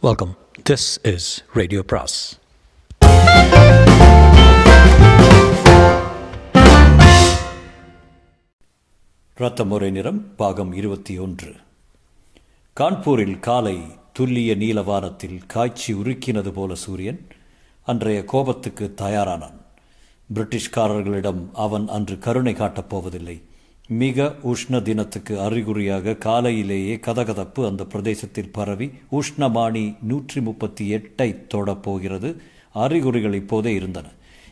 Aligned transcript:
Welcome 0.00 0.36
this 0.70 1.14
is 1.14 1.44
radio 1.54 1.82
பிராஸ் 1.82 2.40
ரத்தமுறை 9.36 9.90
நிறம் 9.90 10.34
பாகம் 10.36 10.72
இருபத்தி 10.72 11.18
ஒன்று. 11.18 11.54
கான்பூரில் 12.80 13.38
காலை 13.38 13.82
துல்லிய 14.12 14.56
நீலவானத்தில் 14.56 15.40
காய்ச்சி 15.46 15.94
உருக்கினது 15.94 16.52
போல 16.52 16.74
சூரியன் 16.74 17.26
அன்றைய 17.82 18.24
கோபத்துக்கு 18.24 18.94
தயாரானான். 18.96 19.60
பிரிட்டிஷ்காரர்களிடம் 20.34 21.50
அவன் 21.52 21.88
அன்று 21.88 22.18
கருணை 22.18 22.52
காட்டப் 22.52 22.88
போவதில்லை. 22.88 23.47
மிக 23.88 24.34
உஷ்ண 24.44 24.82
தினத்துக்கு 24.82 25.40
அறிகுறியாக 25.40 26.14
காலையிலேயே 26.14 26.96
கதகதப்பு 26.96 27.66
அந்த 27.66 27.84
பிரதேசத்தில் 27.84 28.52
பரவி 28.52 28.90
உஷ்ணமானி 29.12 29.96
நூற்றி 30.02 30.40
முப்பத்தி 30.40 30.94
எட்டை 30.94 31.46
தொடப் 31.46 31.82
போகிறது 31.82 32.36
அறிகுறிகள் 32.72 33.34
இப்போதே 33.34 33.74
இருந்தன. 33.74 34.06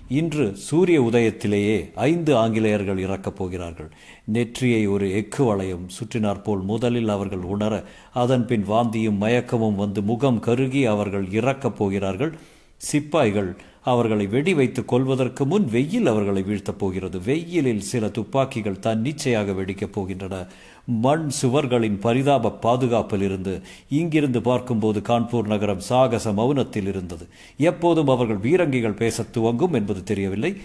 இன்று 0.08 0.56
சூரிய 0.56 1.02
உதயத்திலேயே 1.02 1.90
ஐந்து 1.94 2.36
ஆங்கிலேயர்கள் 2.36 2.98
இறக்கப் 2.98 3.36
போகிறார்கள். 3.36 3.90
நெற்றியை 4.24 4.86
ஒரு 4.86 5.06
எக்கு 5.08 5.44
வளையம் 5.44 5.88
சுற்றினாற்போல் 5.88 6.62
முதலில் 6.62 7.08
அவர்கள் 7.08 7.38
உணர 7.38 7.82
அதன் 8.12 8.46
பின் 8.46 8.70
வாந்தியும் 8.70 9.20
மயக்கமும் 9.20 9.74
வந்து 9.74 10.02
முகம் 10.02 10.40
கருகி 10.40 10.84
அவர்கள் 10.84 11.30
இறக்கப் 11.30 11.76
போகிறார்கள். 11.76 12.32
சிப்பாய்கள் 12.76 13.56
அவர்களை 13.86 14.26
வெடி 14.26 14.54
வைத்து 14.54 14.84
கொள்வதற்கு 14.84 15.46
முன் 15.46 15.64
வெயில் 15.64 16.06
அவர்களை 16.06 16.42
வீழ்த்தப் 16.42 16.78
போகிறது. 16.78 17.20
வெயிலில் 17.20 17.80
சில 17.80 18.08
துப்பாக்கிகள் 18.08 18.78
தன்னிச்சையாக 18.78 19.52
வெடிக்கப் 19.52 19.98
போகின்றன. 19.98 20.46
மண் 20.84 21.30
சுவர்களின் 21.42 22.00
பரிதாப 22.00 22.50
பாதுகாப்பில் 22.50 23.22
இருந்து 23.22 23.62
இங்கிருந்து 23.88 24.42
பார்க்கும்போது 24.42 25.00
கான்பூர் 25.00 25.46
நகரம் 25.46 25.80
சாகச 25.80 26.32
மௌனத்தில் 26.32 26.86
இருந்தது. 26.86 27.26
எப்போதும் 27.58 28.08
அவர்கள் 28.08 28.36
வீரங்கிகள் 28.36 28.96
பேசத் 28.96 29.32
துவங்கும் 29.32 29.72
என்பது 29.72 30.02
தெரியவில்லை. 30.02 30.56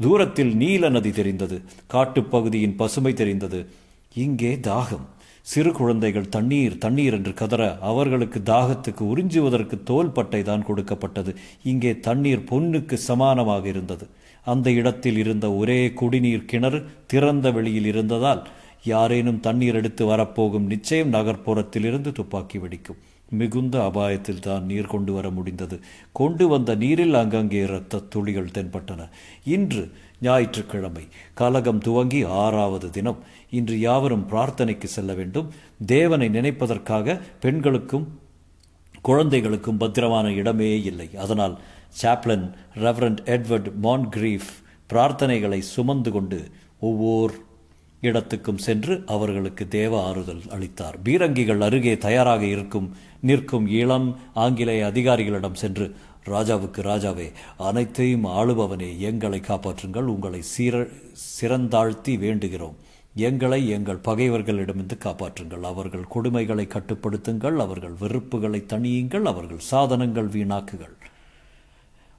தூரத்தில் 0.00 0.56
நீல 0.56 0.88
நதி 0.88 1.10
தெரிந்தது. 1.10 1.62
காட்டுப்பகுதியின் 1.92 2.76
பசுமை 2.76 3.12
தெரிந்தது. 3.12 3.66
இங்கே 4.14 4.54
தாகம். 4.56 5.12
சிறு 5.44 5.70
குழந்தைகள் 5.78 6.28
தண்ணீர் 6.34 6.76
தண்ணீர் 6.84 7.14
என்று 7.16 7.32
கதற 7.40 7.62
அவர்களுக்கு 7.90 8.38
தாகத்துக்கு 8.50 9.02
உறிஞ்சுவதற்கு 9.12 9.76
தோல்பட்டை 9.90 10.40
தான் 10.50 10.66
கொடுக்கப்பட்டது. 10.68 11.32
இங்கே 11.70 11.92
தண்ணீர் 12.06 12.46
பொன்னுக்கு 12.50 12.98
சமானமாக 13.08 13.66
இருந்தது. 13.72 14.06
அந்த 14.46 14.68
இடத்தில் 14.80 15.18
இருந்த 15.22 15.46
ஒரே 15.60 15.80
குடிநீர் 16.00 16.48
கிணறு 16.52 16.78
திறந்த 17.12 17.50
வெளியில் 17.56 17.88
இருந்ததால் 17.92 18.42
யாரேனும் 18.92 19.42
தண்ணீர் 19.46 19.78
எடுத்து 19.80 20.04
வரப்போகும் 20.10 20.70
நிச்சயம் 20.72 21.12
நகர்ப்புறத்திலிருந்து 21.16 22.10
துப்பாக்கி 22.18 22.58
வெடிக்கும். 22.62 22.98
மிகுந்த 23.40 23.76
அபாயத்தில் 23.88 24.42
தான் 24.46 24.66
நீர் 24.70 24.90
கொண்டு 24.94 25.12
வர 25.12 25.26
முடிந்தது. 25.36 25.76
கொண்டு 26.18 26.44
வந்த 26.48 26.70
நீரில் 26.82 27.16
அங்கங்கே 27.20 27.60
இரத்த 27.68 28.02
துளிகள் 28.12 28.52
தென்பட்டன. 28.56 29.06
இன்று 29.56 29.84
ஞாயிற்றுக்கிழமை. 30.24 31.04
கலகம் 31.34 31.78
துவங்கி 31.78 32.20
ஆறாவது 32.42 32.90
தினம். 32.90 33.20
இன்று 33.50 33.76
யாவரும் 33.80 34.26
பிரார்த்தனைக்கு 34.30 34.84
செல்ல 34.84 35.12
வேண்டும். 35.12 35.48
தேவனை 35.86 36.28
நினைப்பதற்காக 36.28 37.20
பெண்களுக்கும் 37.40 38.06
குழந்தைகளுக்கும் 39.02 39.76
பத்திரமான 39.76 40.32
இடமே 40.32 40.70
இல்லை. 40.82 41.08
அதனால் 41.16 41.54
சாப்ளன் 42.02 42.46
ரெவரண்ட் 42.74 43.22
எட்வர்ட் 43.24 43.70
மான்கிரீஃப் 43.82 44.52
பிரார்த்தனைகளை 44.92 45.58
சுமந்து 45.58 46.10
கொண்டு 46.10 46.38
ஒவ்வொரு 46.80 47.34
இடத்துக்கும் 48.00 48.58
சென்று 48.58 48.94
அவர்களுக்கு 49.06 49.68
தேவ 49.68 49.92
ஆறுதல் 50.04 50.42
அளித்தார். 50.50 50.96
பீரங்கிகள் 51.04 51.60
அருகே 51.60 51.98
தயாராக 51.98 52.44
இருக்கும் 52.44 52.88
நிற்கும் 53.20 53.66
இளம் 53.66 54.08
ஆங்கிலேய 54.34 54.90
அதிகாரிகளிடம் 54.94 55.60
சென்று 55.62 55.86
ராஜாவுக்கு 56.26 56.82
ராஜாவே 56.82 57.32
அனைத்தையும் 57.58 58.24
ஆளுபவனே 58.24 58.98
எங்களை 58.98 59.40
காப்பாற்றுங்கள். 59.40 60.06
உங்களை 60.14 60.42
சீர 60.42 60.86
சிறந்தாழ்த்தி 61.40 62.16
வேண்டுகிறோம். 62.18 62.74
எங்களை 63.14 63.68
எங்கள் 63.68 64.04
பகைவர்களிடமிருந்து 64.04 64.98
காப்பாற்றுங்கள். 65.04 65.60
அவர்கள் 65.60 66.06
கொடுமைகளை 66.14 66.66
கட்டுப்படுத்துங்கள். 66.66 67.56
அவர்கள் 67.56 67.94
வெறுப்புகளை 68.00 68.64
தணியுங்கள். 68.66 69.22
அவர்கள் 69.22 69.58
சாதனங்கள் 69.58 70.28
வீணாக்குகள் 70.28 70.96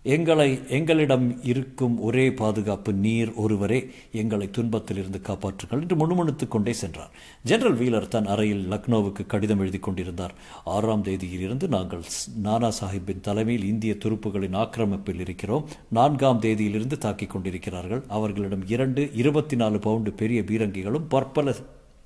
எங்களை 0.07 0.59
எங்களிடம் 0.69 1.43
இருக்கும் 1.43 1.99
ஒரே 1.99 2.33
பாதுகாப்பு 2.33 2.93
நீர் 2.93 3.33
ஒருவரே 3.33 3.89
எங்களை 4.11 4.49
துன்பத்திலிருந்து 4.49 5.21
காப்பாற்றுங்கள் 5.23 5.81
என்று 5.81 5.95
முணுமுணுத்துக் 5.95 6.51
கொண்டே 6.51 6.73
சென்றார். 6.73 7.11
ஜெனரல் 7.43 7.77
வீலர் 7.77 8.07
தன் 8.07 8.25
அறையில் 8.25 8.71
லக்னோவுக்கு 8.71 9.25
கடிதம் 9.25 9.59
எழுதி 9.59 9.79
கொண்டிருந்தார். 9.79 10.33
ஆறாம் 10.66 11.01
தேதியில் 11.01 11.41
இருந்து 11.41 11.67
நாங்கள் 11.67 12.03
நானா 12.41 12.71
சாஹிப்பின் 12.81 13.19
தலைமையில் 13.21 13.67
இந்திய 13.67 13.95
துருப்புகளின் 14.05 14.55
ஆக்கிரமிப்பில் 14.55 15.19
இருக்கிறோம். 15.19 15.67
நான்காம் 15.89 16.41
தேதியிலிருந்து 16.41 16.97
தாக்கிக் 16.97 17.29
கொண்டிருக்கிறார்கள். 17.29 18.03
அவர்களிடம் 18.07 18.67
இரண்டு 18.67 19.09
இருபத்தி 19.13 19.55
நாலு 19.55 19.79
பவுண்டு 19.79 20.11
பெரிய 20.11 20.41
பீரங்கிகளும் 20.41 21.05
பற்பல 21.09 21.55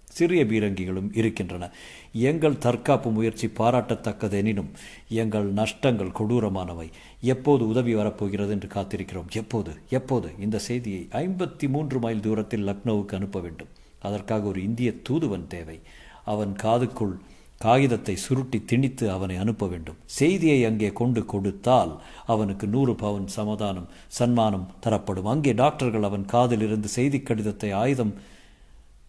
சிறிய 0.09 0.43
பீரங்கிகளும் 0.43 1.09
இருக்கின்றன. 1.13 1.71
எங்கள் 2.11 2.57
தற்காப்பு 2.57 3.11
முயற்சி 3.11 3.47
பாராட்டத்தக்கதெனினும் 3.47 4.71
எங்கள் 5.07 5.47
நஷ்டங்கள் 5.51 6.15
கொடூரமானவை. 6.19 6.87
எப்போது 7.21 7.67
உதவி 7.67 7.95
வரப்போகிறது 7.95 8.51
என்று 8.51 8.67
காத்திருக்கிறோம். 8.67 9.29
எப்போது? 9.33 9.73
எப்போது? 9.89 10.29
இந்த 10.39 10.59
செய்தியை 10.59 11.07
ஐம்பத்தி 11.11 11.69
மூன்று 11.69 11.99
மைல் 11.99 12.19
தூரத்தில் 12.19 12.67
லக்னோவுக்கு 12.67 13.15
அனுப்ப 13.15 13.39
வேண்டும். 13.39 13.67
அதற்காக 13.99 14.47
ஒரு 14.47 14.63
இந்திய 14.63 14.91
தூதுவன் 15.01 15.47
தேவை. 15.47 15.79
அவன் 16.25 16.55
காதுக்குள் 16.63 17.15
காகிதத்தை 17.57 18.15
சுருட்டி 18.15 18.59
திணித்து 18.65 19.11
அவனை 19.11 19.35
அனுப்ப 19.35 19.67
வேண்டும். 19.67 19.97
செய்தியை 20.05 20.59
அங்கே 20.65 20.89
கொண்டு 20.91 21.25
கொடுத்தால் 21.25 21.93
அவனுக்கு 22.25 22.67
நூறு 22.67 22.95
பவுன் 22.95 23.27
சமாதானம் 23.27 23.89
சன்மானம் 24.07 24.69
தரப்படும். 24.79 25.25
அங்கே 25.25 25.53
டாக்டர்கள் 25.53 26.03
அவன் 26.03 26.25
காதிலிருந்து 26.25 26.89
செய்தி 26.97 27.19
கடிதத்தை 27.19 27.71
ஆயுதம் 27.71 28.13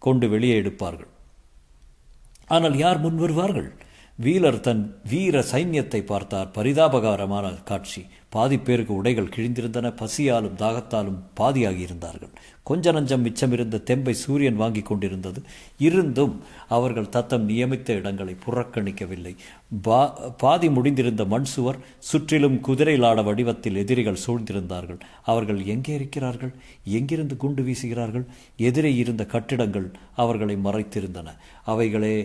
கொண்டு 0.05 0.29
வெளியே 0.29 0.55
எடுப்பார்கள். 0.61 1.11
ஆனால் 2.47 2.75
யார் 2.77 2.99
முன் 2.99 3.17
வருவார்கள்? 3.17 3.69
வீலர் 4.21 4.59
தன் 4.59 4.95
வீர 5.09 5.45
சைன்யத்தை 5.51 5.99
பார்த்தார். 6.05 6.49
பரிதாபகாரமான 6.53 7.63
காட்சி. 7.63 8.01
பாதி 8.29 8.57
பேருக்கு 8.57 8.93
உடைகள் 8.93 9.33
கிழிந்திருந்தன. 9.35 9.87
பசியாலும் 9.95 10.57
தாகத்தாலும் 10.57 11.17
பாதியாகியிருந்தார்கள். 11.39 12.33
கொஞ்ச 12.63 12.91
நஞ்சம் 12.91 13.23
மிச்சமிருந்த 13.25 13.77
தெம்பை 13.89 14.11
சூரியன் 14.11 14.55
வாங்கி 14.55 14.81
கொண்டிருந்தது. 14.81 15.41
இருந்தும் 15.77 16.41
அவர்கள் 16.69 17.09
தத்தம் 17.09 17.45
நியமித்த 17.45 17.93
இடங்களை 17.93 18.35
புறக்கணிக்கவில்லை. 18.45 19.35
பா 19.81 20.05
பாதி 20.37 20.67
முடிந்திருந்த 20.67 21.25
மண் 21.25 21.43
சுவர் 21.43 21.81
சுற்றிலும் 21.99 22.59
குதிரைலாட 22.67 23.23
வடிவத்தில் 23.23 23.75
எதிரிகள் 23.75 24.23
சூழ்ந்திருந்தார்கள். 24.27 24.99
அவர்கள் 25.23 25.65
எங்கே 25.65 25.93
இருக்கிறார்கள்? 25.93 26.53
எங்கிருந்து 26.83 27.37
குண்டு 27.37 27.63
வீசுகிறார்கள்? 27.63 28.25
எதிரே 28.57 28.95
இருந்த 28.95 29.25
கட்டிடங்கள் 29.25 29.91
அவர்களை 30.15 30.55
மறைத்திருந்தன. 30.55 31.27
அவைகளே 31.65 32.15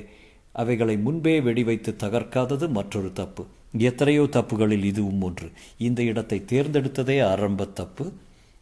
அவைகளை 0.63 0.97
முன்பே 1.07 1.35
வெடிவைத்து 1.47 1.93
தகர்க்காதது 2.05 2.69
மற்றொரு 2.69 3.11
தப்பு. 3.13 3.45
எத்தனையோ 3.89 4.23
தப்புகளில் 4.37 4.87
இதுவும் 4.91 5.23
ஒன்று. 5.23 5.49
இந்த 5.87 6.03
இடத்தை 6.03 6.39
தேர்ந்தெடுத்ததே 6.53 7.17
ஆரம்ப 7.31 7.71
தப்பு. 7.81 8.05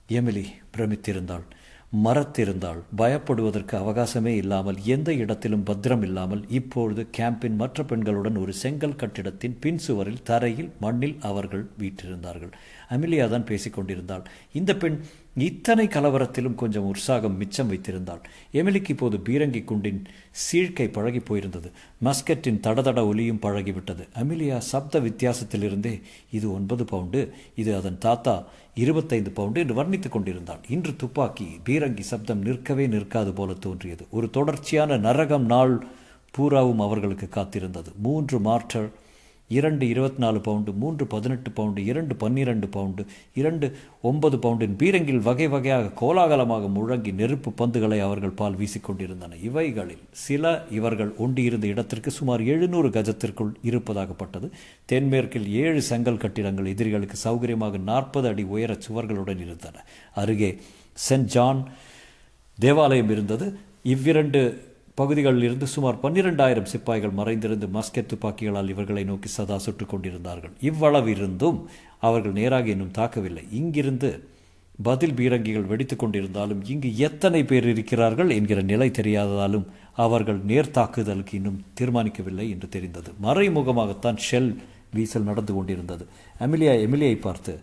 எமிலி 0.08 0.46
பிரமித்திருந்தாள். 0.76 1.44
மறத்திருந்தாள். 2.04 2.80
பயப்படுவதற்கு 3.00 3.74
அவகாசமே 3.82 4.32
இல்லாமல் 4.40 4.78
எந்த 4.94 5.10
இடத்திலும் 5.14 5.66
பத்திரம் 5.68 6.02
இல்லாமல் 6.02 6.42
இப்பொழுது 6.58 7.02
கேம்பின் 7.18 7.58
மற்ற 7.60 7.84
பெண்களுடன் 7.90 8.38
ஒரு 8.38 8.52
செங்கல் 8.62 8.96
கட்டிடத்தின் 8.96 9.54
பின் 9.60 9.78
சுவரில் 9.78 10.24
தரையில் 10.30 10.70
மண்ணில் 10.80 11.16
அவர்கள் 11.30 11.64
வீற்றிருந்தார்கள். 11.82 12.52
அமிலியா 12.90 13.26
தான் 13.28 13.48
பேசிக்கொண்டிருந்தாள். 13.50 14.24
இந்த 14.52 14.74
பெண் 14.82 14.98
இத்தனை 15.36 15.86
கலவரத்திலும் 15.86 16.54
கொஞ்சம் 16.54 16.84
உற்சாகம் 16.84 17.36
மிச்சம் 17.36 17.70
வைத்திருந்தாள். 17.72 18.20
எமிலிக்கு 18.52 18.90
இப்போது 18.90 19.16
பீரங்கி 19.16 19.64
குண்டின் 19.64 20.04
சீழ்க்கை 20.30 20.92
பழகி 20.92 21.18
போயிருந்தது. 21.18 21.70
மஸ்கட்டின் 22.04 22.60
தடதட 22.60 23.06
ஒலியும் 23.06 23.40
பழகிவிட்டது. 23.42 24.08
அமிலியா 24.18 24.58
சப்த 24.58 25.00
வித்தியாசத்திலிருந்தே 25.00 26.00
இது 26.30 26.52
ஒன்பது 26.52 26.84
பவுண்டு 26.84 27.32
இது 27.56 27.76
அதன் 27.76 27.98
தாத்தா 27.98 28.44
இருபத்தைந்து 28.74 29.30
பவுண்டு 29.30 29.60
என்று 29.60 29.82
வர்ணித்துக் 29.82 30.08
கொண்டிருந்தாள். 30.08 30.60
இன்று 30.68 30.96
துப்பாக்கி 30.96 31.46
பீரங்கி 31.64 32.00
சப்தம் 32.00 32.42
நிற்கவே 32.42 32.86
நிற்காது 32.86 33.32
போல 33.32 33.52
தோன்றியது. 33.52 34.06
ஒரு 34.10 34.30
தொடர்ச்சியான 34.30 34.96
நரகம் 34.96 35.46
நாள் 35.46 35.86
பூராவும் 36.30 36.80
அவர்களுக்கு 36.80 37.28
காத்திருந்தது. 37.30 37.92
மூன்று 38.02 38.38
மார்டர் 38.38 38.90
இரண்டு 39.56 39.84
இருபத்தி 39.92 40.20
நாலு 40.24 40.38
பவுண்டு 40.46 40.70
மூன்று 40.82 41.04
பதினெட்டு 41.14 41.50
பவுண்டு 41.50 41.80
இரண்டு 41.90 42.14
பன்னிரண்டு 42.22 42.66
பவுண்டு 42.76 43.02
இரண்டு 43.40 43.66
ஒன்பது 44.08 44.36
பவுண்டின் 44.44 44.76
பீரங்கில் 44.82 45.22
வகை 45.28 45.46
வகையாக 45.54 45.92
கோலாகலமாக 46.00 46.68
முழங்கி 46.76 47.12
நெருப்பு 47.20 47.50
பந்துகளை 47.60 47.98
அவர்கள் 48.06 48.36
பால் 48.40 48.58
வீசிக்கொண்டிருந்தன. 48.60 49.38
இவைகளில் 49.48 50.02
சில 50.24 50.52
இவர்கள் 50.78 51.12
ஒண்டியிருந்த 51.24 51.66
இடத்திற்கு 51.72 52.12
சுமார் 52.18 52.44
எழுநூறு 52.54 52.90
கஜத்திற்குள் 52.96 53.52
இருப்பதாகப்பட்டது. 53.70 54.48
தென்மேற்கில் 54.92 55.48
ஏழு 55.64 55.82
செங்கல் 55.90 56.22
கட்டிடங்கள் 56.24 56.72
எதிரிகளுக்கு 56.74 57.18
சௌகரியமாக 57.26 57.80
நாற்பது 57.90 58.28
அடி 58.32 58.46
உயர 58.54 58.72
சுவர்களுடன் 58.86 59.42
இருந்தன. 59.46 59.76
அருகே 60.22 60.50
சென்ட் 61.08 61.30
ஜான் 61.36 61.62
தேவாலயம் 62.58 63.12
இருந்தது. 63.14 63.46
இவ்விரண்டு 63.92 64.40
பகுதிகளில் 64.94 65.42
இருந்து 65.42 65.66
சுமார் 65.66 66.00
பன்னிரெண்டாயிரம் 66.02 66.70
சிப்பாய்கள் 66.72 67.10
மறைந்திருந்து 67.10 67.66
மஸ்கெட் 67.66 68.10
துப்பாக்கிகளால் 68.12 68.68
இவர்களை 68.68 69.04
நோக்கி 69.04 69.28
சதா 69.28 69.58
சுட்டுக் 69.58 69.88
கொண்டிருந்தார்கள். 69.88 70.50
இவ்வளவு 70.60 71.10
இருந்தும் 71.10 71.68
அவர்கள் 72.00 72.32
நேராக 72.32 72.68
இன்னும் 72.68 72.92
தாக்கவில்லை. 72.98 73.44
இங்கிருந்து 73.52 74.28
பதில் 74.82 75.14
பீரங்கிகள் 75.14 75.66
வெடித்து 75.66 75.96
கொண்டிருந்தாலும் 75.96 76.60
இங்கு 76.64 76.96
எத்தனை 76.96 77.44
பேர் 77.44 77.68
இருக்கிறார்கள் 77.68 78.30
என்கிற 78.30 78.62
நிலை 78.62 78.90
தெரியாததாலும் 78.90 79.64
அவர்கள் 79.94 80.40
நேர் 80.44 80.70
தாக்குதலுக்கு 80.70 81.36
இன்னும் 81.36 81.62
தீர்மானிக்கவில்லை 81.80 82.50
என்று 82.50 82.68
தெரிந்தது. 82.68 83.12
மறைமுகமாகத்தான் 83.22 84.18
ஷெல் 84.30 84.56
வீசல் 84.92 85.22
நடந்து 85.22 85.54
கொண்டிருந்தது. 85.54 86.06
அமிலியா 86.40 86.74
எமிலியை 86.86 87.16
பார்த்து 87.16 87.60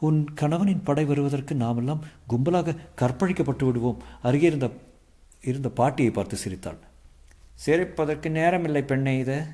உன் 0.00 0.34
கணவனின் 0.34 0.82
படை 0.82 1.04
வருவதற்கு 1.04 1.54
நாமெல்லாம் 1.54 2.04
கும்பலாக 2.28 2.76
கற்பழிக்கப்பட்டு 3.00 3.64
விடுவோம். 3.64 4.02
அருகே 4.22 4.46
இருந்த 4.46 4.70
இருந்த 5.44 5.68
பாட்டியை 5.68 6.10
பார்த்து 6.10 6.36
சிரித்தாள். 6.36 6.78
சிரிப்பதற்கு 7.66 8.28
நேரமில்லை 8.28 8.82
பெண்ணே 8.82 9.18
இது. 9.18 9.46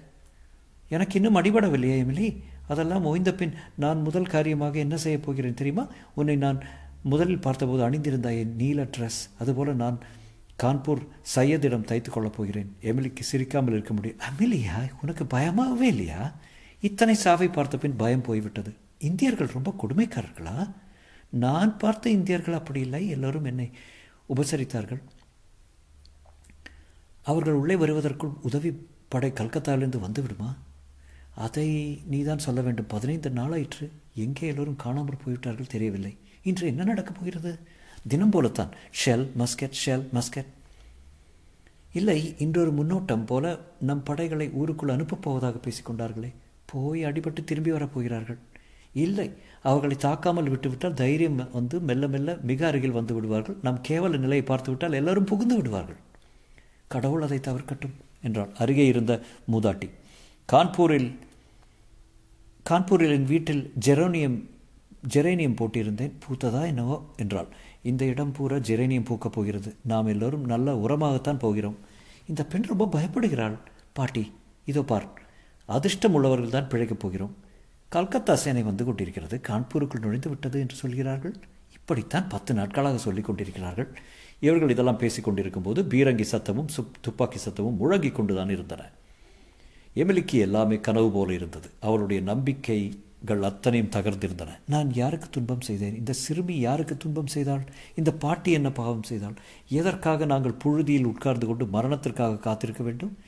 எனக்கு 0.88 1.16
இன்னும் 1.16 1.36
அடிபடவில்லையே 1.36 1.96
எமிலி. 2.02 2.42
அதெல்லாம் 2.68 3.04
ஓய்ந்த 3.04 3.34
பின் 3.34 3.54
நான் 3.76 4.00
முதல் 4.00 4.26
காரியமாக 4.26 4.78
என்ன 4.78 4.96
செய்யப் 4.96 5.22
போகிறேன் 5.22 5.54
தெரியுமா? 5.54 5.88
உன்னை 6.14 6.36
நான் 6.36 6.64
முதலில் 7.02 7.38
பார்த்தபோது 7.38 7.82
அணிந்திருந்த 7.82 8.34
என் 8.34 8.54
நீல 8.54 8.82
ட்ரெஸ் 8.82 9.30
அதுபோல 9.38 9.72
நான் 9.72 9.98
கான்பூர் 10.62 11.06
சையதிடம் 11.34 11.84
தைத்து 11.84 12.10
கொள்ளப் 12.10 12.32
போகிறேன். 12.36 12.76
எமிலிக்கு 12.80 13.20
சிரிக்காமல் 13.20 13.72
இருக்க 13.72 13.94
முடியும் 13.94 14.18
அமிலியா 14.18 14.90
உனக்கு 15.02 15.26
பயமாகவே 15.26 15.86
இல்லையா? 15.86 16.34
இத்தனை 16.80 17.14
சாவை 17.14 17.48
பார்த்த 17.48 17.78
பின் 17.78 17.96
பயம் 17.96 18.22
போய்விட்டது. 18.22 18.74
இந்தியர்கள் 18.98 19.46
ரொம்ப 19.46 19.74
கொடுமைக்காரர்களா? 19.82 20.74
நான் 21.30 21.78
பார்த்த 21.78 22.10
இந்தியர்கள் 22.10 22.54
அப்படி 22.54 22.80
இல்லை. 22.80 23.08
எல்லோரும் 23.08 23.44
என்னை 23.44 23.70
உபசரித்தார்கள். 24.36 25.02
அவர்கள் 27.22 27.52
உள்ளே 27.52 27.76
வருவதற்குள் 27.76 28.30
உதவி 28.42 28.86
படை 29.08 29.30
கல்கத்தாவிலிருந்து 29.30 30.00
வந்துவிடுமா? 30.06 30.56
அதை 31.34 32.00
நீதான் 32.06 32.38
சொல்ல 32.38 32.60
வேண்டும். 32.60 32.86
பதினைந்து 32.86 33.30
நாளாயிற்று. 33.30 33.88
எங்கே 34.14 34.46
எல்லோரும் 34.46 34.76
காணாமல் 34.76 35.20
போய்விட்டார்கள் 35.24 35.66
தெரியவில்லை. 35.66 36.16
இன்று 36.42 36.66
என்ன 36.66 36.84
நடக்கப் 36.84 37.16
போகிறது? 37.18 37.58
தினம் 38.08 38.30
போலத்தான். 38.30 38.68
Shell 39.04 39.28
musket 39.38 39.72
shell 39.86 40.06
musket. 40.14 40.46
இல்லை 41.92 42.34
இன்றொரு 42.38 42.72
முன்னோட்டம் 42.72 43.26
போல 43.26 43.58
நம் 43.80 44.02
படைகளை 44.02 44.50
ஊருக்குள் 44.50 44.88
அனுப்பப் 44.88 45.22
போவதாக 45.22 45.58
பேசிக்கொண்டார்களே 45.58 46.32
போய் 46.66 47.04
அடிபட்டு 47.04 47.44
திரும்பி 47.44 47.72
வரப்போகிறார்கள் 47.72 48.38
இல்லை 48.92 49.32
அவர்களை 49.62 49.96
தாக்காமல் 49.96 50.50
விட்டுவிட்டால் 50.50 50.94
தைரியம் 50.94 51.52
வந்து 51.52 51.80
மெல்ல 51.80 52.08
மெல்ல 52.08 52.38
மிக 52.42 52.66
அருகில் 52.66 52.90
வந்து 52.90 53.14
விடுவார்கள். 53.14 53.56
நம் 53.62 53.82
கேவல 53.88 54.18
நிலையை 54.18 54.42
பார்த்து 54.42 54.70
விட்டால் 54.70 54.92
எல்லாரும் 54.92 55.24
புகுந்து 55.24 55.56
விடுவார்கள். 55.56 55.96
கடவுள் 56.92 57.22
அதை 57.22 57.38
தவிர்க்கட்டும் 57.38 57.96
என்றாள் 58.22 58.52
அருகே 58.58 58.86
இருந்த 58.86 59.12
மூதாட்டி. 59.52 59.88
கான்பூரில் 60.48 61.10
கான்பூரில் 62.70 63.14
என் 63.16 63.28
வீட்டில் 63.32 63.62
ஜெரோனியம் 63.86 64.38
ஜெரேனியம் 65.14 65.56
போட்டிருந்தேன். 65.60 66.14
பூத்ததா 66.24 66.62
என்னவோ 66.66 66.96
என்றாள். 67.16 67.48
இந்த 67.82 68.02
இடம் 68.04 68.32
பூரா 68.32 68.56
ஜெரேனியம் 68.56 69.04
பூக்கப் 69.04 69.32
போகிறது. 69.32 69.70
நாம் 69.82 70.06
எல்லோரும் 70.06 70.44
நல்ல 70.44 70.74
உரமாகத்தான் 70.86 71.38
போகிறோம். 71.38 71.78
இந்த 72.26 72.44
பெண் 72.44 72.68
ரொம்ப 72.72 72.88
பயப்படுகிறாள். 72.96 73.56
பாட்டி 73.92 74.24
இதோ 74.64 74.82
பார். 74.82 75.06
அதிர்ஷ்டம் 75.66 76.14
உள்ளவர்கள் 76.14 76.54
தான் 76.56 76.68
பிழைக்கப் 76.68 77.02
போகிறோம். 77.04 77.34
கல்கத்தா 77.88 78.34
சேனை 78.34 78.62
வந்து 78.62 78.84
கொண்டிருக்கிறது. 78.84 79.40
கான்பூருக்குள் 79.48 80.04
நுழைந்து 80.04 80.28
விட்டது 80.28 80.60
என்று 80.60 80.76
சொல்கிறார்கள். 80.76 81.34
இப்படித்தான் 81.72 82.28
பத்து 82.28 82.54
நாட்களாக 82.54 82.98
சொல்லிக் 82.98 83.24
கொண்டிருக்கிறார்கள். 83.24 83.90
இவர்கள் 84.40 84.70
இதெல்லாம் 84.70 84.96
பேசிக் 84.96 85.24
கொண்டிருக்கும் 85.24 85.62
போது 85.62 85.82
பீரங்கி 85.82 86.24
சத்தமும் 86.32 86.68
சுப் 86.68 86.94
துப்பாக்கி 87.00 87.50
சத்தமும் 87.50 87.76
முழங்கி 87.80 88.12
கொண்டுதான் 88.12 88.50
இருந்தன. 88.50 88.90
எமிலிக்கு 89.94 90.32
எல்லாமே 90.32 90.80
கனவு 90.80 91.10
போல 91.10 91.32
இருந்தது. 91.32 91.68
அவளுடைய 91.80 92.22
நம்பிக்கைகள் 92.22 93.42
அத்தனையும் 93.42 93.90
தகர்ந்திருந்தன. 93.90 94.48
நான் 94.66 94.94
யாருக்கு 94.94 95.28
துன்பம் 95.30 95.60
செய்தேன்? 95.60 95.96
இந்த 95.96 96.12
சிறுமி 96.12 96.58
யாருக்கு 96.58 96.96
துன்பம் 96.96 97.26
செய்தாள்? 97.26 97.64
இந்த 97.94 98.12
பாட்டி 98.12 98.52
என்ன 98.52 98.70
பாவம் 98.70 99.02
செய்தாள்? 99.02 99.34
எதற்காக 99.68 100.24
நாங்கள் 100.24 100.54
புழுதியில் 100.64 101.04
உட்கார்ந்து 101.04 101.46
கொண்டு 101.46 101.66
மரணத்திற்காக 101.66 102.36
காத்திருக்க 102.36 102.82
வேண்டும்? 102.82 103.18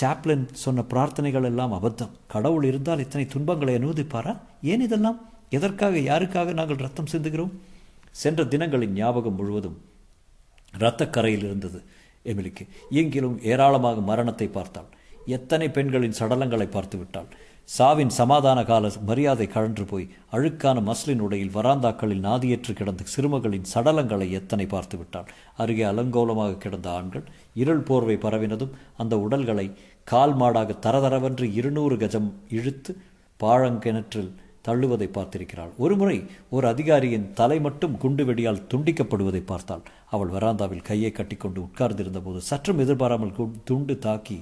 சாப்ளின் 0.00 0.46
சொன்ன 0.52 0.84
பிரார்த்தனைகள் 0.90 1.44
எல்லாம் 1.44 1.72
அபத்தம். 1.72 2.10
கடவுள் 2.26 2.64
இருந்தால் 2.64 2.98
இத்தனை 2.98 3.26
துன்பங்களை 3.26 3.74
அனுமதிப்பாரா? 3.74 4.38
ஏன் 4.62 4.80
இதெல்லாம்? 4.80 5.28
எதற்காக 5.50 5.96
யாருக்காக 5.96 6.52
நாங்கள் 6.52 6.76
ரத்தம் 6.76 7.10
சிந்துகிறோம்? 7.12 7.50
சென்ற 8.10 8.44
தினங்களின் 8.44 8.92
ஞாபகம் 8.92 9.34
முழுவதும் 9.34 9.92
இரத்தக்கரையில் 10.78 11.46
இருந்தது 11.48 11.80
எமிலிக்கு. 12.24 12.64
எங்கிலும் 13.00 13.38
ஏராளமாக 13.52 14.02
மரணத்தை 14.10 14.46
பார்த்தாள். 14.48 14.90
எத்தனை 15.36 15.66
பெண்களின் 15.76 16.16
சடலங்களை 16.18 16.66
பார்த்து 16.70 16.96
விட்டாள். 16.98 17.28
சாவின் 17.68 18.10
சமாதான 18.18 18.58
கால 18.64 18.90
மரியாதை 19.08 19.46
கழன்று 19.46 19.84
போய் 19.90 20.10
அழுக்கான 20.36 20.78
மஸ்லின் 20.88 21.22
உடையில் 21.26 21.54
வராந்தாக்களில் 21.54 22.24
நாதியற்று 22.26 22.72
கிடந்த 22.72 23.04
சிறுமகளின் 23.14 23.68
சடலங்களை 23.74 24.26
எத்தனை 24.30 24.66
பார்த்து 24.66 24.96
விட்டாள். 24.98 25.28
அருகே 25.62 25.84
அலங்கோலமாக 25.92 26.58
கிடந்த 26.64 26.88
ஆண்கள் 26.90 27.24
இருள் 27.62 27.84
போர்வை 27.90 28.16
பரவினதும் 28.16 28.74
அந்த 28.96 29.16
உடல்களை 29.16 29.66
கால் 30.12 30.34
மாடாக 30.34 30.76
தரதரவென்று 30.86 31.48
இருநூறு 31.60 31.96
கஜம் 31.96 32.30
இழுத்து 32.58 32.94
பாழங்கிணற்றில் 33.40 34.32
தள்ளுவதை 34.68 35.08
பார்த்திருக்கிறாள். 35.16 35.72
ஒருமுறை 35.84 36.16
ஒரு 36.50 36.66
அதிகாரியின் 36.68 37.28
தலை 37.40 37.58
மட்டும் 37.60 37.98
குண்டு 38.04 38.24
வெடியால் 38.24 38.64
துண்டிக்கப்படுவதை 38.72 39.42
பார்த்தாள். 39.52 39.84
அவள் 40.10 40.34
வராந்தாவில் 40.36 40.86
கையை 40.88 41.12
கட்டிக்கொண்டு 41.12 41.60
உட்கார்ந்திருந்த 41.66 42.20
போது 42.20 42.40
சற்றும் 42.50 42.82
எதிர்பாராமல் 42.84 43.36
துண்டு 43.70 43.96
தாக்கி 43.98 44.38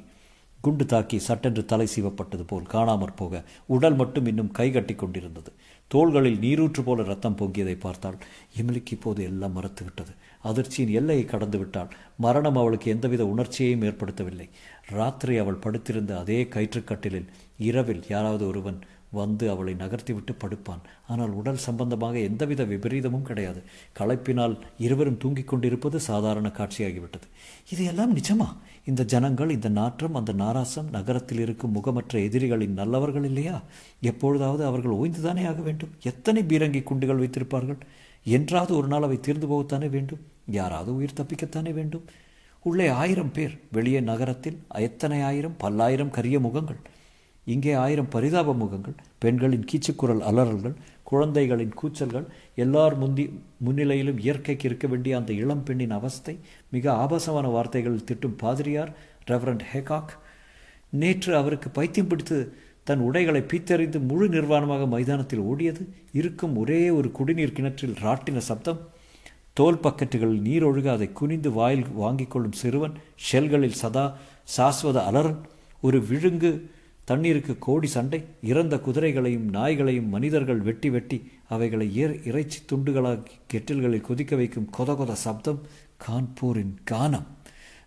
குண்டு 0.60 0.84
தாக்கி 0.86 1.18
சட்டென்று 1.18 1.62
தலை 1.70 1.86
சீவப்பட்டது 1.92 2.44
போல் 2.50 2.68
காணாமற் 2.72 3.16
போக 3.16 3.40
உடல் 3.74 3.96
மட்டும் 4.00 4.28
இன்னும் 4.30 4.52
கை 4.58 4.66
கட்டி 4.70 4.94
கொண்டிருந்தது. 4.94 5.50
தோள்களில் 5.90 6.38
நீரூற்று 6.44 6.82
போல 6.82 7.06
ரத்தம் 7.08 7.38
பொங்கியதை 7.40 7.74
பார்த்தால் 7.76 8.18
எமிலிக்கு 8.60 8.94
இப்போது 8.96 9.22
எல்லாம் 9.30 9.56
மறத்து 9.56 9.82
விட்டது. 9.84 10.12
அதிர்ச்சியின் 10.44 10.94
எல்லையை 10.98 11.24
கடந்து 11.24 11.58
விட்டாள். 11.58 11.90
மரணம் 12.16 12.60
அவளுக்கு 12.60 12.92
எந்தவித 12.94 13.24
உணர்ச்சியையும் 13.32 13.84
ஏற்படுத்தவில்லை. 13.88 14.48
ராத்திரி 14.90 15.36
அவள் 15.36 15.62
படுத்திருந்த 15.64 16.14
அதே 16.18 16.40
கயிற்றுக்கட்டிலில் 16.54 17.28
இரவில் 17.70 18.04
யாராவது 18.08 18.46
ஒருவன் 18.46 18.78
வந்து 19.12 19.50
அவளை 19.50 19.74
நகர்த்திவிட்டு 19.74 20.32
படுப்பான். 20.42 20.82
ஆனால் 21.08 21.30
உடல் 21.30 21.64
சம்பந்தமாக 21.66 22.18
எந்தவித 22.18 22.64
விபரீதமும் 22.64 23.22
கிடையாது. 23.22 23.62
களைப்பினால் 23.98 24.54
இருவரும் 24.78 25.18
தூங்கிக் 25.18 25.48
கொண்டிருப்பது 25.48 26.00
சாதாரண 26.00 26.48
காட்சியாகிவிட்டது. 26.48 27.26
இது 27.70 27.84
எல்லாம் 27.84 28.16
நிஜமா? 28.16 28.48
இந்த 28.84 29.02
ஜனங்கள் 29.04 29.50
இந்த 29.50 29.68
நாற்றம் 29.68 30.14
அந்த 30.14 30.32
நாராசம் 30.32 30.88
நகரத்தில் 30.90 31.38
இருக்கும் 31.38 31.74
முகமற்ற 31.76 32.20
எதிரிகளின் 32.20 32.72
நல்லவர்கள் 32.72 33.24
இல்லையா? 33.24 33.62
எப்பொழுதாவது 34.00 34.64
அவர்கள் 34.64 34.92
ஓய்ந்துதானே 34.92 35.44
ஆக 35.46 35.60
வேண்டும்? 35.62 35.92
எத்தனை 36.02 36.42
பீரங்கி 36.42 36.82
குண்டுகள் 36.82 37.22
வைத்திருப்பார்கள்? 37.22 37.80
என்றாவது 38.24 38.76
ஒரு 38.76 38.86
நாள் 38.86 39.02
அவை 39.02 39.20
தீர்ந்து 39.20 39.46
போகத்தானே 39.46 39.90
வேண்டும்? 39.90 40.20
யாராவது 40.46 40.94
உயிர் 40.96 41.18
தப்பிக்கத்தானே 41.20 41.72
வேண்டும்? 41.72 42.04
உள்ளே 42.62 42.88
ஆயிரம் 42.88 43.32
பேர் 43.32 43.54
வெளியே 43.72 44.00
நகரத்தில் 44.00 44.58
எத்தனை 44.88 45.20
ஆயிரம் 45.22 45.56
பல்லாயிரம் 45.58 46.10
கரிய 46.10 46.40
முகங்கள்? 46.40 46.80
இங்கே 47.44 47.72
ஆயிரம் 47.72 48.08
பரிதாப 48.08 48.54
முகங்கள் 48.54 48.94
பெண்களின் 49.18 49.64
கீச்சுக்குரல் 49.64 50.20
அலறல்கள் 50.20 50.74
குழந்தைகளின் 51.02 51.74
கூச்சல்கள் 51.74 52.26
எல்லார் 52.54 52.96
முந்தி 52.96 53.40
முன்னிலையிலும் 53.66 54.18
இயற்கைக்கு 54.18 54.68
இருக்க 54.68 54.86
வேண்டிய 54.86 55.16
அந்த 55.16 55.32
இளம் 55.32 55.62
பெண்ணின் 55.62 55.90
அவஸ்தை 55.90 56.38
மிக 56.70 56.92
ஆபாசமான 56.92 57.48
வார்த்தைகளில் 57.48 58.04
திட்டும் 58.04 58.36
பாதிரியார் 58.36 58.92
ரெவரண்ட் 59.26 59.60
ஹேகாக் 59.72 60.12
நேற்று 60.90 61.36
அவருக்கு 61.36 61.70
பைத்தியம் 61.70 62.08
பிடித்து 62.08 62.56
தன் 62.84 62.98
உடைகளை 62.98 63.40
பீத்தறிந்து 63.40 64.00
முழு 64.00 64.28
நிர்வாணமாக 64.28 64.86
மைதானத்தில் 64.88 65.40
ஓடியது 65.40 65.88
இருக்கும் 66.12 66.56
ஒரே 66.56 66.90
ஒரு 66.90 67.12
குடிநீர் 67.12 67.52
கிணற்றில் 67.52 67.96
ராட்டின 68.02 68.36
சப்தம். 68.36 68.88
தோல் 69.52 69.80
பக்கெட்டுகளில் 69.82 70.40
நீர் 70.40 70.66
ஒழுக 70.66 70.86
அதை 70.86 71.12
குனிந்து 71.12 71.52
வாயில் 71.52 71.86
வாங்கிக் 71.88 72.30
கொள்ளும் 72.30 72.52
சிறுவன் 72.52 72.92
ஷெல்களில் 73.32 73.78
சதா 73.82 74.16
சாஸ்வத 74.56 75.04
அலறல் 75.04 75.40
ஒரு 75.80 76.06
விழுங்கு 76.06 76.70
தண்ணீருக்கு 77.04 77.58
கோடி 77.58 77.86
சண்டை 77.86 78.24
இறந்த 78.42 78.76
குதிரைகளையும் 78.76 79.46
நாய்களையும் 79.50 80.08
மனிதர்கள் 80.08 80.60
வெட்டி 80.60 80.90
வெட்டி 80.90 81.18
அவைகளை 81.48 81.86
ஏர் 81.94 82.14
இறைச்சி 82.24 82.58
துண்டுகளாக்கி 82.70 83.34
கெட்டில்களில் 83.52 84.06
கொதிக்க 84.08 84.36
வைக்கும் 84.36 84.68
கொத 84.78 84.90
கொத 84.92 85.12
சப்தம் 85.12 85.60
கான்பூரின் 86.04 86.74
கானம். 86.90 87.26